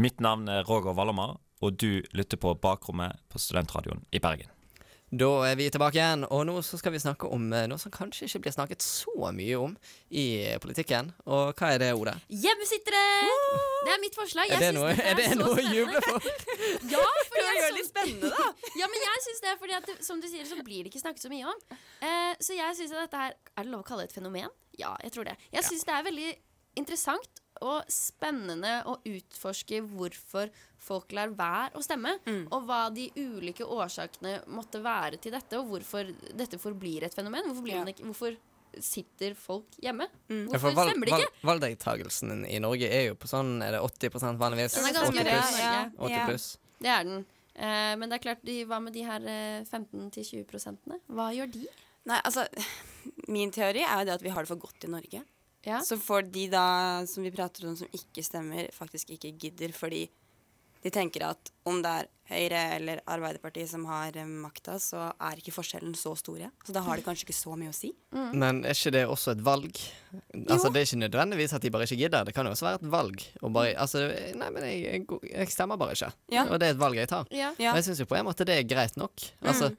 [0.00, 4.50] Mitt navn er Roger Vallermar, og du lytter på Bakrommet på Studentradioen i Bergen.
[5.12, 7.92] Da er vi tilbake igjen, og nå så skal vi snakke om eh, noe som
[7.92, 9.74] kanskje ikke blir snakket så mye om
[10.08, 10.22] i
[10.62, 11.10] politikken.
[11.28, 12.14] Og hva er det, ordet?
[12.32, 13.02] Hjemmesittere!
[13.84, 14.48] Det er mitt forslag.
[14.56, 16.30] Er det noe, det er det noe å juble for?
[16.94, 18.48] Ja, for jeg gjør det så- litt spennende, da.
[18.80, 21.04] Ja, men jeg syns det, fordi at det, som du sier, så blir det ikke
[21.04, 21.60] snakket så mye om.
[22.00, 24.48] Eh, så jeg synes at dette her Er det lov å kalle det et fenomen?
[24.80, 25.36] Ja, jeg tror det.
[25.52, 26.30] Jeg synes det er veldig
[26.80, 30.50] interessant og spennende å utforske hvorfor
[30.82, 32.48] folk lar være å stemme, Mm.
[32.50, 37.46] og hva de ulike årsakene måtte være til dette, og hvorfor dette forblir et fenomen.
[37.46, 37.84] Hvorfor, blir Ja.
[37.84, 38.36] man ikke, hvorfor
[38.80, 40.08] sitter folk hjemme?
[40.28, 40.46] Mm.
[40.48, 41.44] Ja, Hvorfor valg, stemmer de valg, ikke?
[41.50, 44.74] valgdeltakelsen i Norge er jo på sånn Er det 80 vanligvis?
[44.74, 45.58] Den er ganske 80 pluss.
[45.58, 45.90] ja.
[45.98, 46.46] 80 pluss.
[46.80, 47.26] Det er den.
[47.54, 50.98] Eh, men det er klart, de, hva med de her eh, 15-20 prosentene?
[51.10, 51.66] Hva gjør de?
[52.06, 52.46] Nei, altså
[53.28, 55.22] Min teori er jo det at vi har det for godt i Norge.
[55.66, 55.80] Ja.
[55.86, 56.66] Så får de da
[57.06, 60.08] som vi prater om som ikke stemmer, faktisk ikke gidder fordi
[60.82, 65.38] de tenker at om det er Høyre eller Arbeiderpartiet som har eh, makta, så er
[65.38, 66.48] ikke forskjellen så store.
[66.64, 67.90] Så da har det kanskje ikke så mye å si.
[68.14, 69.78] Men er ikke det også et valg?
[70.40, 72.24] Altså Det er ikke nødvendigvis at de bare ikke gidder.
[72.26, 73.26] Det kan jo også være et valg.
[73.42, 74.06] Og bare, altså,
[74.38, 76.10] nei, men jeg, jeg, jeg stemmer bare ikke.
[76.32, 76.46] Ja.
[76.48, 77.28] Og det er et valg jeg tar.
[77.30, 77.52] Ja.
[77.60, 77.74] Ja.
[77.74, 79.28] Og jeg syns jo på en måte det er greit nok.
[79.44, 79.74] Altså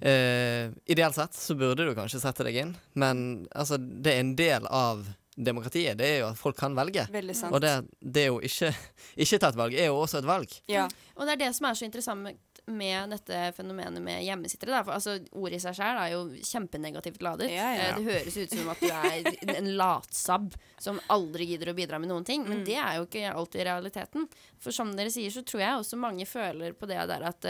[0.00, 4.36] eh, Ideelt sett så burde du kanskje sette deg inn, men altså, det er en
[4.38, 5.06] del av
[5.40, 5.96] demokratiet.
[5.96, 7.06] Det er jo at folk kan velge.
[7.14, 7.54] Veldig sant.
[7.54, 7.70] Og det,
[8.02, 8.72] det er jo ikke
[9.24, 10.52] Ikke ta et valg er jo også et valg.
[11.16, 12.34] Og det er det som er så interessant
[12.70, 14.70] med, dette fenomenet med hjemmesittere.
[14.74, 14.82] Da.
[14.84, 17.48] For altså, Ordet i seg sjøl er jo kjempenegativt ladet.
[17.50, 17.86] Ja, ja.
[17.88, 21.98] Eh, Det høres ut som at du er en latsabb som aldri gidder å bidra
[22.02, 22.44] med noen ting.
[22.46, 22.64] Men Mm.
[22.68, 24.28] det er jo ikke alltid realiteten.
[24.60, 27.48] For som dere sier, så tror jeg også mange føler på det der at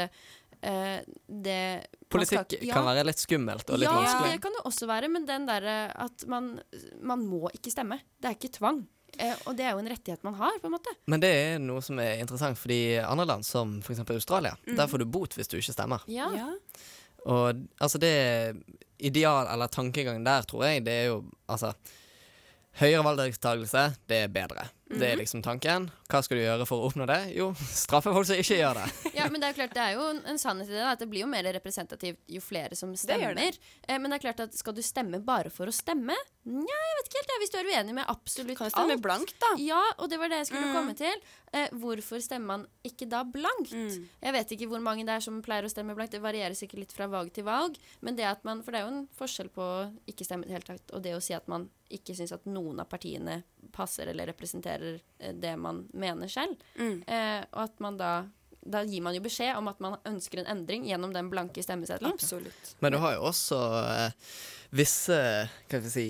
[0.67, 1.63] eh, det
[2.11, 4.33] Politikk skal Politikk kan være litt skummelt og litt ja, vanskelig.
[4.35, 6.55] det kan det også være, men den derre at man,
[7.03, 8.01] man må ikke stemme.
[8.19, 8.83] Det er ikke tvang.
[9.19, 10.95] Eh, og det er jo en rettighet man har, på en måte.
[11.11, 14.05] Men det er noe som er interessant, fordi andre land, som f.eks.
[14.07, 14.75] Australia, mm.
[14.79, 16.05] der får du bot hvis du ikke stemmer.
[16.11, 16.29] Ja.
[17.29, 18.15] Og altså det
[18.99, 21.75] ideal, eller tankegangen der, tror jeg, det er jo altså
[22.81, 24.69] Høyere valgdeltakelse, det er bedre.
[24.91, 25.21] Det er Mhm.
[25.23, 25.91] liksom tanken.
[26.11, 27.33] Hva skal du gjøre for å oppnå det?
[27.37, 28.87] Jo, straffe folk som ikke gjør det.
[29.15, 30.83] Ja, men det er jo klart, det er jo en, sannhet i det.
[30.83, 33.35] At det blir jo mer representativt jo flere som stemmer.
[33.37, 33.59] det.
[33.89, 36.17] Eh, men det er klart at skal du stemme bare for å stemme?
[36.45, 37.31] Nja, jeg vet ikke helt.
[37.31, 39.03] Ja, Hvis du er uenig med absolutt Kan du stemme alt.
[39.03, 39.55] blankt, da?
[39.63, 40.75] Ja, og det var det jeg skulle Mm.
[40.75, 41.15] komme til.
[41.53, 43.71] Eh, hvorfor stemmer man ikke da blankt?
[43.73, 44.09] Mm.
[44.23, 46.11] Jeg vet ikke hvor mange det er som pleier å stemme blankt.
[46.13, 47.77] Det varierer sikkert litt fra valg til valg.
[48.03, 50.49] Men det at man, For det er jo en forskjell på å ikke stemme i
[50.49, 53.43] det hele tatt, og det å si at man ikke syns at noen av partiene
[53.73, 56.61] passer eller representerer eh, det man mener selv.
[56.79, 57.03] Mm.
[57.07, 58.13] Eh, og at man da
[58.61, 62.13] da gir man jo beskjed om at man ønsker en endring gjennom den blanke stemmeseddelen.
[62.13, 62.75] Absolutt.
[62.85, 64.35] Men du har jo også eh,
[64.77, 65.21] visse
[65.89, 66.07] si,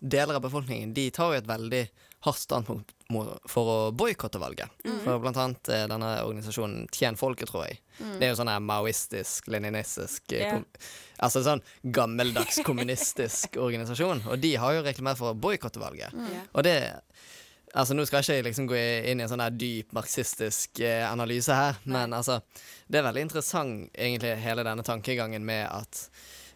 [0.00, 1.86] deler av befolkningen De tar jo et veldig
[2.24, 2.92] hardt standpunkt
[3.50, 4.72] for å boikotte valget.
[4.84, 5.00] Mhm.
[5.04, 7.80] For blant annet eh, denne organisasjonen Tjen folket, tror jeg.
[7.98, 8.14] Mm.
[8.18, 10.62] Det er jo sånn maoistisk, leninistisk yeah.
[11.24, 11.62] Altså sånn
[11.94, 14.24] gammeldags kommunistisk organisasjon.
[14.32, 16.16] Og de har jo reklamert for å boikotte valget.
[16.16, 16.48] Mhm.
[16.52, 16.78] Og det
[17.74, 21.02] Altså Nå skal ikke jeg liksom gå inn i en sånn der dyp marxistisk eh,
[21.08, 22.40] analyse her, men altså
[22.86, 26.06] Det er veldig interessant egentlig hele denne tankegangen med at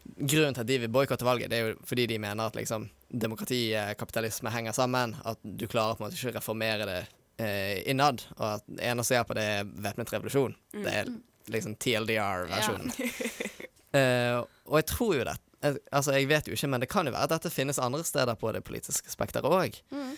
[0.09, 2.87] Grunnen til at de vil boikotte valget, det er jo fordi de mener at liksom
[3.09, 5.15] demokrati og kapitalisme henger sammen.
[5.29, 7.01] At du klarer på en måte ikke å reformere det
[7.45, 8.25] eh, innad.
[8.39, 10.57] Og at eneste som på det er væpnet revolusjon.
[10.75, 10.83] Mm.
[10.85, 11.13] Det er
[11.55, 12.95] liksom TLDR-versjonen.
[13.89, 14.37] Eh,
[14.69, 15.33] og jeg tror jo det.
[15.65, 18.37] Altså, jeg vet jo ikke, men det kan jo være at dette finnes andre steder
[18.37, 19.79] på det politiske spekteret òg.
[19.89, 20.11] Mm.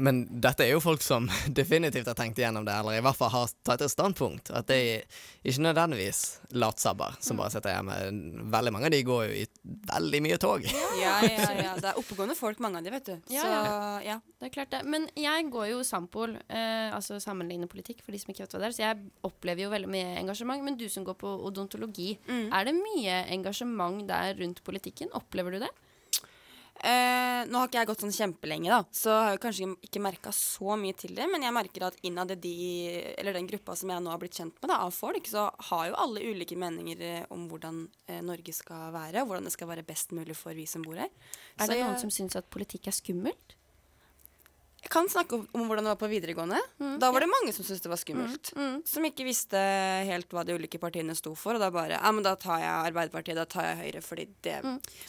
[0.00, 1.24] Men dette er jo folk som
[1.60, 4.52] definitivt har tenkt igjennom det, eller i hvert fall har tatt et standpunkt.
[4.54, 5.18] At det er
[5.50, 6.20] ikke nødvendigvis
[6.54, 7.96] latsabber som bare sitter hjemme.
[8.54, 9.42] Veldig mange av de går jo i
[9.90, 10.64] veldig mye tog.
[10.70, 11.74] Ja, ja, ja.
[11.80, 13.16] Det er oppegående folk, mange av de, vet du.
[13.34, 13.90] Ja, Så ja.
[14.12, 14.16] ja.
[14.40, 14.84] Det er klart det.
[14.88, 18.62] Men jeg går jo Sampol, eh, altså sammenlignende politikk, for de som ikke vet hva
[18.62, 18.78] det er.
[18.78, 20.64] Så jeg opplever jo veldig mye engasjement.
[20.64, 22.46] Men du som går på odontologi, Mm.
[22.54, 25.10] er det mye engasjement der rundt politikken?
[25.18, 25.74] Opplever du det?
[26.82, 30.32] Eh, nå har ikke jeg gått sånn kjempelenge, da, så har jeg kanskje ikke merka
[30.32, 31.26] så mye til det.
[31.28, 32.54] Men jeg merker at innad i de,
[33.20, 35.90] eller den gruppa som jeg nå har blitt kjent med, da, av folk, så har
[35.90, 39.68] jo alle ulike meninger eh, om hvordan eh, Norge skal være, og hvordan det skal
[39.74, 41.12] være best mulig for vi som bor her.
[41.58, 43.56] Er Så det noen jeg- som syns at politikk er skummelt?
[44.80, 46.58] Jeg kan snakke om, om hvordan det var på videregående.
[46.98, 48.50] da var det mange som syntes det var skummelt.
[48.88, 49.60] Som ikke visste
[50.08, 51.58] helt hva de ulike partiene sto for.
[51.58, 54.56] Og da bare Ja, men da tar jeg Arbeiderpartiet, da tar jeg Høyre, fordi det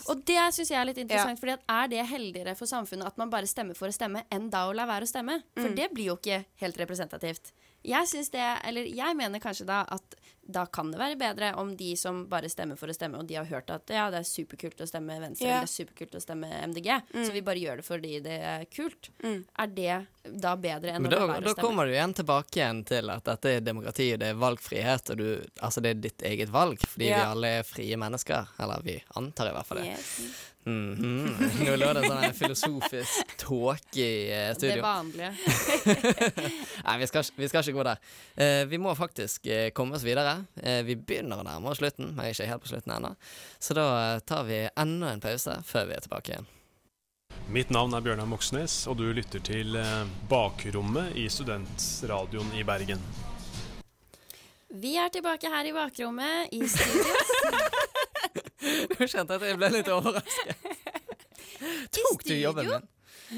[0.10, 3.18] Og det syns jeg er litt interessant, fordi for er det heldigere for samfunnet at
[3.18, 5.42] man bare stemmer for å stemme, enn da å la være å stemme?
[5.56, 5.76] For Mm.
[5.76, 7.52] det blir jo ikke helt representativt.
[7.84, 10.16] Jeg synes det, eller jeg mener kanskje da at
[10.52, 13.36] da kan det være bedre om de som bare stemmer for å stemme, og de
[13.40, 15.58] har hørt at ja, det er superkult å stemme Venstre, Ja.
[15.62, 17.26] eller det er superkult å stemme MDG, Mm.
[17.26, 19.10] så vi bare gjør det fordi det er kult.
[19.24, 20.06] Er det
[20.42, 21.56] da bedre enn da, å være å stemme?
[21.56, 25.10] Da kommer du igjen tilbake igjen til at dette er demokrati, og det er valgfrihet,
[25.12, 25.28] og du,
[25.62, 28.48] altså det er ditt eget valg, fordi vi alle er frie mennesker.
[28.60, 29.92] Eller vi antar i hvert fall det.
[29.96, 30.48] Yes.
[30.64, 31.66] Mhm.
[31.66, 34.76] Nå lå det sånn filosofisk tåke i studio.
[34.76, 35.32] Det vanlige.
[36.86, 38.02] Nei, vi skal, vi skal ikke gå der.
[38.38, 40.41] Uh, vi må faktisk uh, komme oss videre.
[40.62, 43.14] Eh, vi begynner å nærme oss slutten, men ikke helt på slutten ennå.
[43.60, 46.50] Så da eh, tar vi enda en pause før vi er tilbake igjen.
[47.52, 53.04] Mitt navn er Bjørnar Moxnes, og du lytter til eh, Bakrommet i Studentradioen i Bergen.
[54.72, 57.16] Vi er tilbake her i bakrommet i studio.
[58.96, 60.68] Nå kjente jeg at jeg ble litt overrasket.
[61.98, 62.90] Tok du jobben min?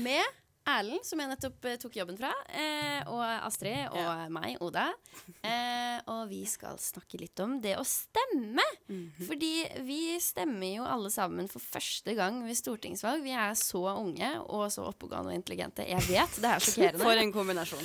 [0.04, 4.90] Med Erlend, som jeg nettopp eh, tok jobben fra, eh, og Astrid og meg, Oda.
[5.44, 8.64] Eh, og vi skal snakke litt om det å stemme.
[8.88, 9.26] Mhm.
[9.28, 9.50] Fordi
[9.86, 13.22] vi stemmer jo alle sammen for første gang ved stortingsvalg.
[13.26, 15.84] Vi er så unge og så oppegående og intelligente.
[15.88, 17.04] Jeg vet, det er sjokkerende.
[17.04, 17.84] For en kombinasjon.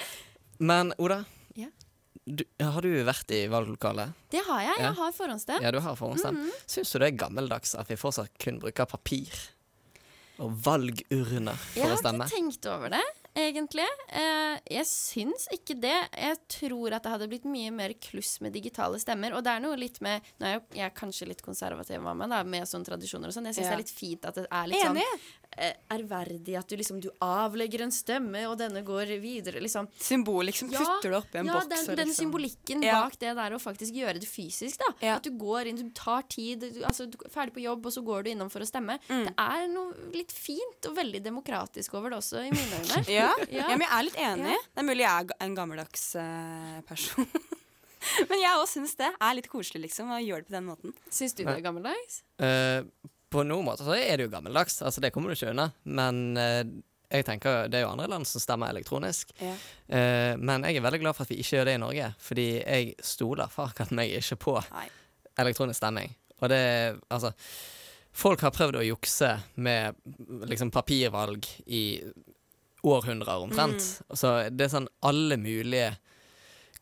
[0.70, 1.20] Men Oda,
[1.58, 1.68] Ja.
[2.24, 4.14] du, har du vært i valglokalet?
[4.32, 4.78] Det har jeg.
[4.86, 5.66] Jeg har forhåndsstemt.
[5.66, 6.40] Ja, du har forhåndsstemt.
[6.46, 6.62] Mhm.
[6.78, 9.34] Syns du det er gammeldags at vi fortsatt kun bruker papir
[10.42, 13.02] og valgurner Jeg for å har ikke tenkt over det.
[13.36, 13.84] egentlig.
[14.14, 15.94] Eh, jeg syns ikke det.
[16.16, 19.34] Jeg tror at det hadde blitt mye mer kluss med digitale stemmer.
[19.34, 22.18] Og det er noe litt med Nå er jeg, jeg er kanskje litt konservativ av
[22.28, 23.46] da, med sånne tradisjoner og sånn.
[23.50, 23.70] Jeg syns Ja.
[23.70, 24.86] det er litt fint at det er litt Enig.
[24.86, 25.43] sånn eh,
[25.94, 29.88] ærverdig at du liksom Du avlegger en stemme, og denne går videre, liksom.
[30.00, 30.70] Symbol, liksom.
[30.72, 31.68] Putter det oppi en ja, boks.
[31.72, 33.02] Den, den liksom- symbolikken Ja.
[33.04, 35.14] bak det der å faktisk gjøre det fysisk, da.
[35.14, 37.92] At du går inn, du tar tid, du, altså du er ferdig på jobb, og
[37.92, 38.98] så går du innom for å stemme.
[39.08, 39.24] Mm.
[39.28, 43.04] Det er noe litt fint og veldig demokratisk over det også, i mine øyne.
[43.14, 43.68] Ja, ja.
[43.68, 44.56] men jeg er litt enig.
[44.74, 47.26] Det er mulig jeg er en gammeldags uh, person.
[48.30, 50.94] men jeg òg syns det er litt koselig, liksom, å gjøre det på den måten.
[51.10, 52.22] Syns du det er gammeldags?
[52.42, 52.82] Eh,
[53.34, 55.68] på noen måter så er det jo gammeldags, altså det kommer du ikke unna.
[55.84, 56.62] Men eh,
[57.14, 59.34] jeg tenker det er jo andre land som stemmer elektronisk.
[59.42, 59.54] Ja.
[59.86, 62.48] Eh, men jeg er veldig glad for at vi ikke gjør det i Norge, fordi
[62.60, 64.58] jeg stoler farkan meg ikke på
[65.42, 66.14] elektronisk stemming.
[66.40, 66.62] Og det
[67.14, 67.32] Altså,
[68.14, 69.98] folk har prøvd å jukse med
[70.50, 71.84] liksom papirvalg i
[72.84, 73.82] århundrer omtrent.
[74.12, 75.94] Så det er sånn alle mulige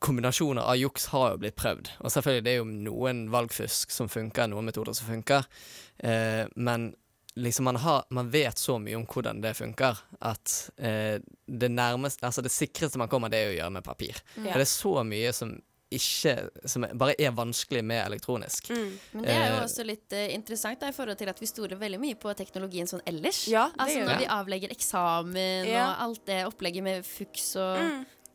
[0.02, 1.92] kombinasjoner av juks har jo blitt prøvd.
[2.02, 5.46] Og selvfølgelig det er jo noen valgfusk som funker, noen metoder som funker.
[6.02, 6.90] Eh, men
[7.38, 12.26] liksom man, har, man vet så mye om hvordan det funker, at eh, det nærmeste
[12.28, 14.18] Altså det sikreste man kommer, det er å gjøre med papir.
[14.36, 14.50] Ja.
[14.50, 15.54] For det er så mye som
[15.92, 16.32] ikke
[16.72, 18.70] Som bare er vanskelig med elektronisk.
[19.12, 21.48] Men det er jo Eh, også litt uh, interessant da, i forhold til at vi
[21.50, 23.42] stoler veldig mye på teknologien sånn ellers.
[23.52, 24.28] Ja, det altså gjør når vi.
[24.38, 25.82] avlegger eksamen Ja.
[25.90, 27.76] og alt det opplegget med fuks og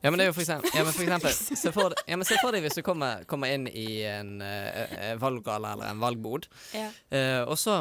[0.02, 2.26] Ja, men det er jo for eksempel, ja, men for eksempel se, for, ja, men
[2.30, 6.46] se for deg hvis du kommer, kommer inn i en uh, valggale eller en valgbod,
[6.78, 6.92] Ja.
[7.12, 7.80] uh, og så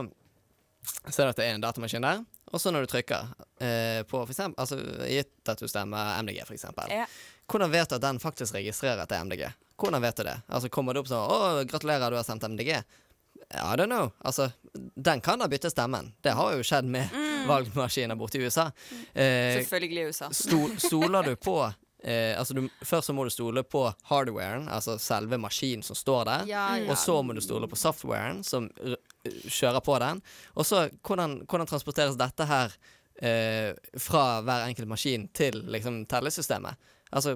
[1.10, 2.24] ser du at det er en datamaskin der,
[2.54, 3.26] og så når du trykker
[3.58, 4.76] eh, på for eksempel, altså
[5.10, 7.04] gitt at du stemmer MDG for eksempel, Ja.
[7.50, 9.48] hvordan vet du at den faktisk registrerer at det er MDG?
[9.76, 10.36] Hvordan vet du det?
[10.48, 12.84] Altså Kommer det opp sånn 'Å, gratulerer, du har stemt MDG'?
[13.50, 14.12] I don't know.
[14.24, 14.52] Altså,
[14.96, 16.12] den kan da bytte stemmen.
[16.22, 17.10] Det har jo skjedd med
[17.46, 18.70] valgmaskiner borte i USA.
[19.14, 20.30] Eh, Selvfølgelig i USA.
[20.30, 21.58] Sto, stoler du på
[22.06, 26.24] eh, altså du, Først så må du stole på hardwaren, altså selve maskinen som står
[26.30, 26.48] der.
[26.50, 26.90] Ja, ja.
[26.92, 30.20] Og så må du stole på softwaren som r kjører på den.
[30.54, 32.74] Og så hvordan, hvordan transporteres dette her
[33.18, 36.78] eh, fra hver enkelt maskin til liksom tellesystemet?
[37.10, 37.34] Altså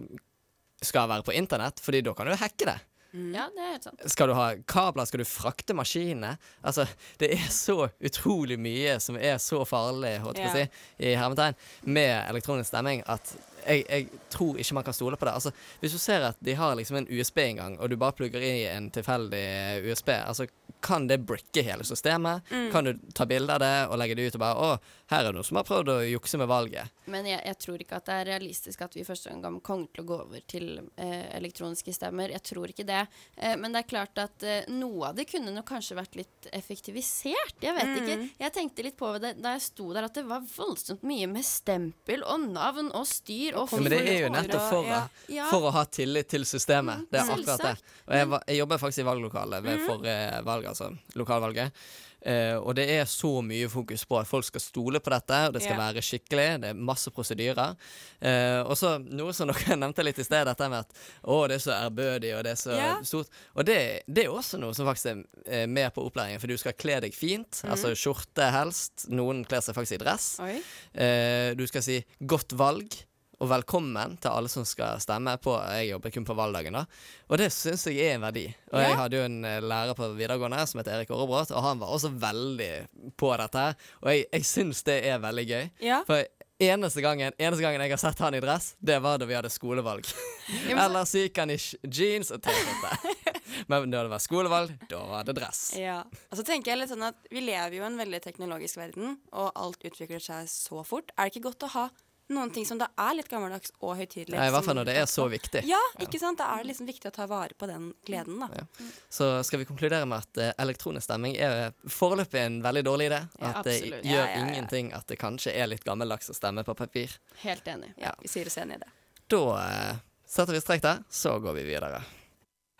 [0.80, 2.78] skal være på internett, Fordi da kan du hacke det.
[3.12, 4.02] Ja, det er helt sant.
[4.12, 5.08] Skal du ha kabler?
[5.08, 6.36] Skal du frakte maskinene?
[6.62, 6.86] Altså,
[7.18, 11.14] det er så utrolig mye som er så farlig, holdt jeg på å si, i
[11.18, 11.58] hermetegn,
[11.90, 15.34] med elektronisk stemming at jeg, jeg tror ikke man kan stole på det.
[15.36, 18.54] Altså, hvis du ser at de har liksom en USB-inngang, og du bare plugger i
[18.70, 19.44] en tilfeldig
[19.90, 20.46] USB, altså
[20.80, 22.42] kan det bricke hele systemet?
[22.50, 22.70] Mm.
[22.72, 24.78] Kan du ta bilde av det og legge det ut og bare Å,
[25.10, 26.90] her er det noen som har prøvd å jukse med valget.
[27.10, 30.04] Men jeg, jeg tror ikke at det er realistisk at vi første gang kommer til
[30.04, 30.66] å gå over til
[30.96, 32.30] eh, elektroniske stemmer.
[32.30, 33.06] Jeg tror ikke det.
[33.36, 36.50] Eh, men det er klart at eh, noe av det kunne nok kanskje vært litt
[36.52, 37.56] effektivisert.
[37.62, 38.16] Jeg vet ikke.
[38.20, 38.28] Mm.
[38.40, 41.44] Jeg tenkte litt på det da jeg sto der, at det var voldsomt mye med
[41.46, 45.02] stempel og navn og styr og men det er jo nettopp for, Ja.
[45.04, 45.46] å, Ja.
[45.50, 47.06] for å ha tillit til systemet.
[47.10, 47.74] Det er akkurat det.
[48.06, 49.86] Og jeg, jeg jobber faktisk i valglokalet ved Mhm.
[49.86, 51.74] forrige valg, altså lokalvalget.
[52.20, 55.54] Eh, og det er så mye fokus på at folk skal stole på dette, og
[55.56, 55.82] det skal yeah.
[55.86, 56.46] være skikkelig.
[56.62, 57.76] Det er masse prosedyrer.
[58.20, 61.58] Eh, og så noe som dere nevnte litt i sted, dette med at å, det
[61.58, 63.02] er så ærbødig, og det er så yeah.
[63.06, 63.32] stort.
[63.56, 65.12] Og det, det er også noe som faktisk
[65.46, 67.62] er med på opplæringen, for du skal kle deg fint.
[67.64, 67.74] Mm.
[67.76, 69.08] Altså skjorte helst.
[69.12, 70.32] Noen kler seg faktisk i dress.
[70.40, 73.04] Eh, du skal si 'godt valg'
[73.40, 76.84] og 'velkommen' til alle som skal stemme på Jeg jobber kun på valgdagen, da.
[77.30, 78.46] Og det syns jeg er en verdi.
[78.72, 78.88] Og Ja.
[78.88, 81.88] jeg hadde jo en eh, lærer på videregående som het Erik Aarebrot, og han var
[81.88, 83.74] også veldig på dette her.
[84.02, 85.70] Og jeg, jeg syns det er veldig gøy.
[85.80, 86.02] Ja.
[86.06, 86.24] For
[86.60, 89.48] eneste gangen, eneste gangen jeg har sett han i dress, det var da vi hadde
[89.50, 90.04] skolevalg.
[90.68, 91.56] Ellers gikk han i
[91.88, 93.16] jeans og T-skjorte.
[93.68, 95.72] Men når det var skolevalg, da var det dress.
[95.78, 96.02] Ja.
[96.30, 99.18] Og så tenker jeg litt sånn at Vi lever jo i en veldig teknologisk verden,
[99.32, 101.10] og alt utvikler seg så fort.
[101.16, 101.88] Er det ikke godt å ha
[102.30, 104.36] noen ting som da er litt gammeldags og høytidelig?
[104.38, 105.62] I hvert fall når det er så viktig.
[105.68, 106.38] Ja, ikke sant?
[106.40, 108.64] Da er det liksom viktig å ta vare på den gleden, da.
[109.12, 113.20] Så skal vi konkludere med at eh, elektronisk stemming er foreløpig en veldig dårlig idé.
[113.40, 114.06] Ja, at det absolutt.
[114.06, 114.46] gjør Ja, ja, ja.
[114.46, 117.18] ingenting at det kanskje er litt gammeldags å stemme på papir.
[117.42, 117.92] Helt enig.
[118.00, 118.90] Ja, vi sier oss enig i det.
[119.30, 122.00] Da eh, setter vi strek der, så går vi videre.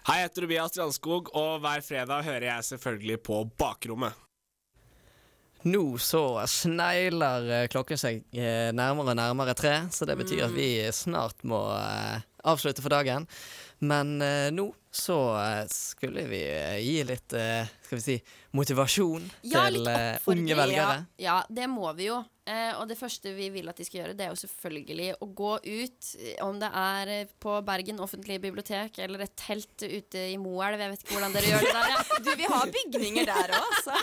[0.09, 4.17] Hei, jeg heter Tobias Strandskog, og hver fredag hører jeg selvfølgelig på Bakrommet.
[5.62, 10.55] Nå så snegler eh, klokken seg eh, nærmere og nærmere tre, så det betyr at
[10.57, 13.29] vi snart må eh, avslutte for dagen.
[13.81, 14.18] Men
[14.53, 15.16] nå så
[15.73, 16.40] skulle vi
[16.85, 18.17] gi litt, skal vi si,
[18.52, 19.88] motivasjon Ja, til
[20.29, 20.98] unge velgere.
[21.17, 22.19] Ja, ja, det må vi jo.
[22.51, 25.29] Eh, og det første vi vil at de skal gjøre, det er jo selvfølgelig å
[25.38, 30.25] gå ut, eh, om det er eh, på Bergen offentlige bibliotek eller et telt ute
[30.33, 30.81] i Moelv.
[30.83, 31.92] Jeg vet ikke hvordan dere gjør det der.
[31.94, 32.07] Ja.
[32.21, 33.94] Du, vi har bygninger der òg, altså.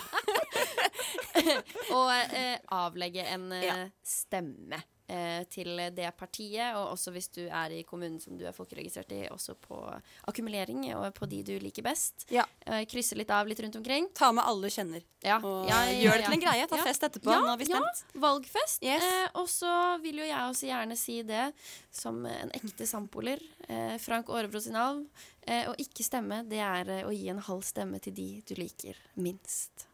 [1.97, 3.75] og eh, avlegge en ja.
[4.05, 4.79] stemme.
[5.07, 9.11] Eh, til det partiet, og også hvis du er i kommunen som du er folkeregistrert
[9.15, 9.79] i, også på
[10.27, 12.27] akkumulering og på de du liker best.
[12.33, 12.45] Ja.
[12.65, 14.09] Eh, krysse litt av litt rundt omkring.
[14.17, 15.05] Ta med alle du kjenner.
[15.25, 15.39] Ja.
[15.41, 16.67] Og Ja, gjør det til en greie.
[16.69, 17.31] Ta fest etterpå.
[17.31, 18.03] Ja, Nå har vi stemt.
[18.13, 18.83] Ja, valgfest.
[18.83, 19.03] Yes.
[19.03, 21.47] Eh, og så vil jo jeg også gjerne si det
[21.91, 23.41] som en ekte sampoler.
[23.67, 25.05] Eh, Frank Aarebro sin alv.
[25.47, 28.55] Eh, å ikke stemme, det er eh, å gi en halv stemme til de du
[28.59, 29.87] liker minst.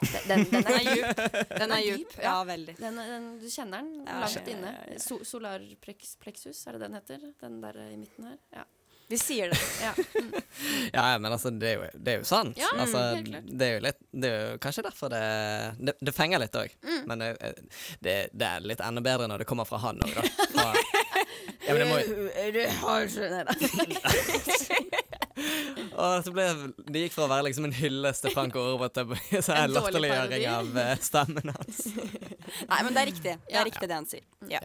[0.00, 1.22] Den, den, den er djup.
[1.52, 2.74] Den er djup, ja, veldig.
[2.80, 4.74] Den, den, du kjenner den Ja, langt inne.
[5.02, 7.32] So, solarplexus, er det den heter?
[7.42, 8.38] Den der i midten her.
[8.54, 8.64] Ja.
[9.10, 9.58] Vi sier det.
[9.82, 9.94] Ja.
[10.20, 10.90] Mm.
[10.92, 12.58] Ja, men altså, det er jo, det er jo sant.
[12.58, 13.46] Ja, altså, helt klart.
[13.58, 15.20] det er jo litt Det er jo kanskje derfor det
[15.78, 16.74] Det, det fenger litt òg.
[16.84, 16.98] Mm.
[17.08, 17.30] Men det,
[18.04, 20.24] det, det er litt enda bedre når det kommer fra han òg, da.
[20.54, 20.66] Fra,
[21.70, 21.96] ja, men det må
[22.52, 23.06] Du har
[26.00, 26.46] og så ble,
[26.90, 29.14] Det gikk fra å være liksom en hyllest til Frank Aarebot til
[29.46, 31.80] så En latterliggjøring av eh, stemmen hans.
[31.94, 33.34] Nei, men det er riktig.
[33.46, 34.26] Det er riktig det han sier.
[34.50, 34.60] Ja.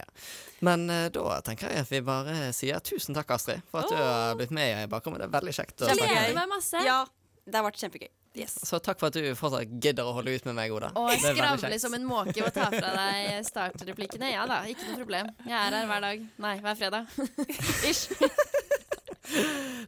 [0.65, 3.97] Men eh, da tenker jeg at vi bare sier tusen takk, Astrid, for at du
[3.99, 5.23] har blitt med i bakrommet.
[5.23, 6.37] Det er veldig kjekt å snakke med deg.
[6.41, 6.85] meg masse.
[6.87, 6.99] Ja,
[7.45, 8.11] det har vært kjempegøy.
[8.35, 8.57] Yes.
[8.67, 10.89] Så takk for at du fortsatt gidder å holde ut med meg, Oda.
[10.99, 14.33] Og skravle som en måke og ta fra deg startreplikkene.
[14.33, 15.31] Ja da, ikke noe problem.
[15.47, 16.25] Jeg er her hver dag.
[16.43, 17.07] Nei, hver fredag.
[17.89, 18.09] Ish.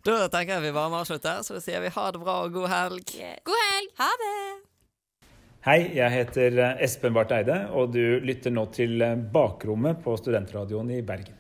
[0.08, 2.56] Da tenker jeg vi bare må avslutte, så da sier vi ha det bra og
[2.56, 3.14] god helg.
[3.46, 3.92] God helg!
[4.00, 4.38] Ha det!
[5.68, 10.16] Hei, jeg heter eh, Espen Barth Eide, og du lytter nå til eh, Bakrommet på
[10.16, 11.37] Studentradioen i Bergen.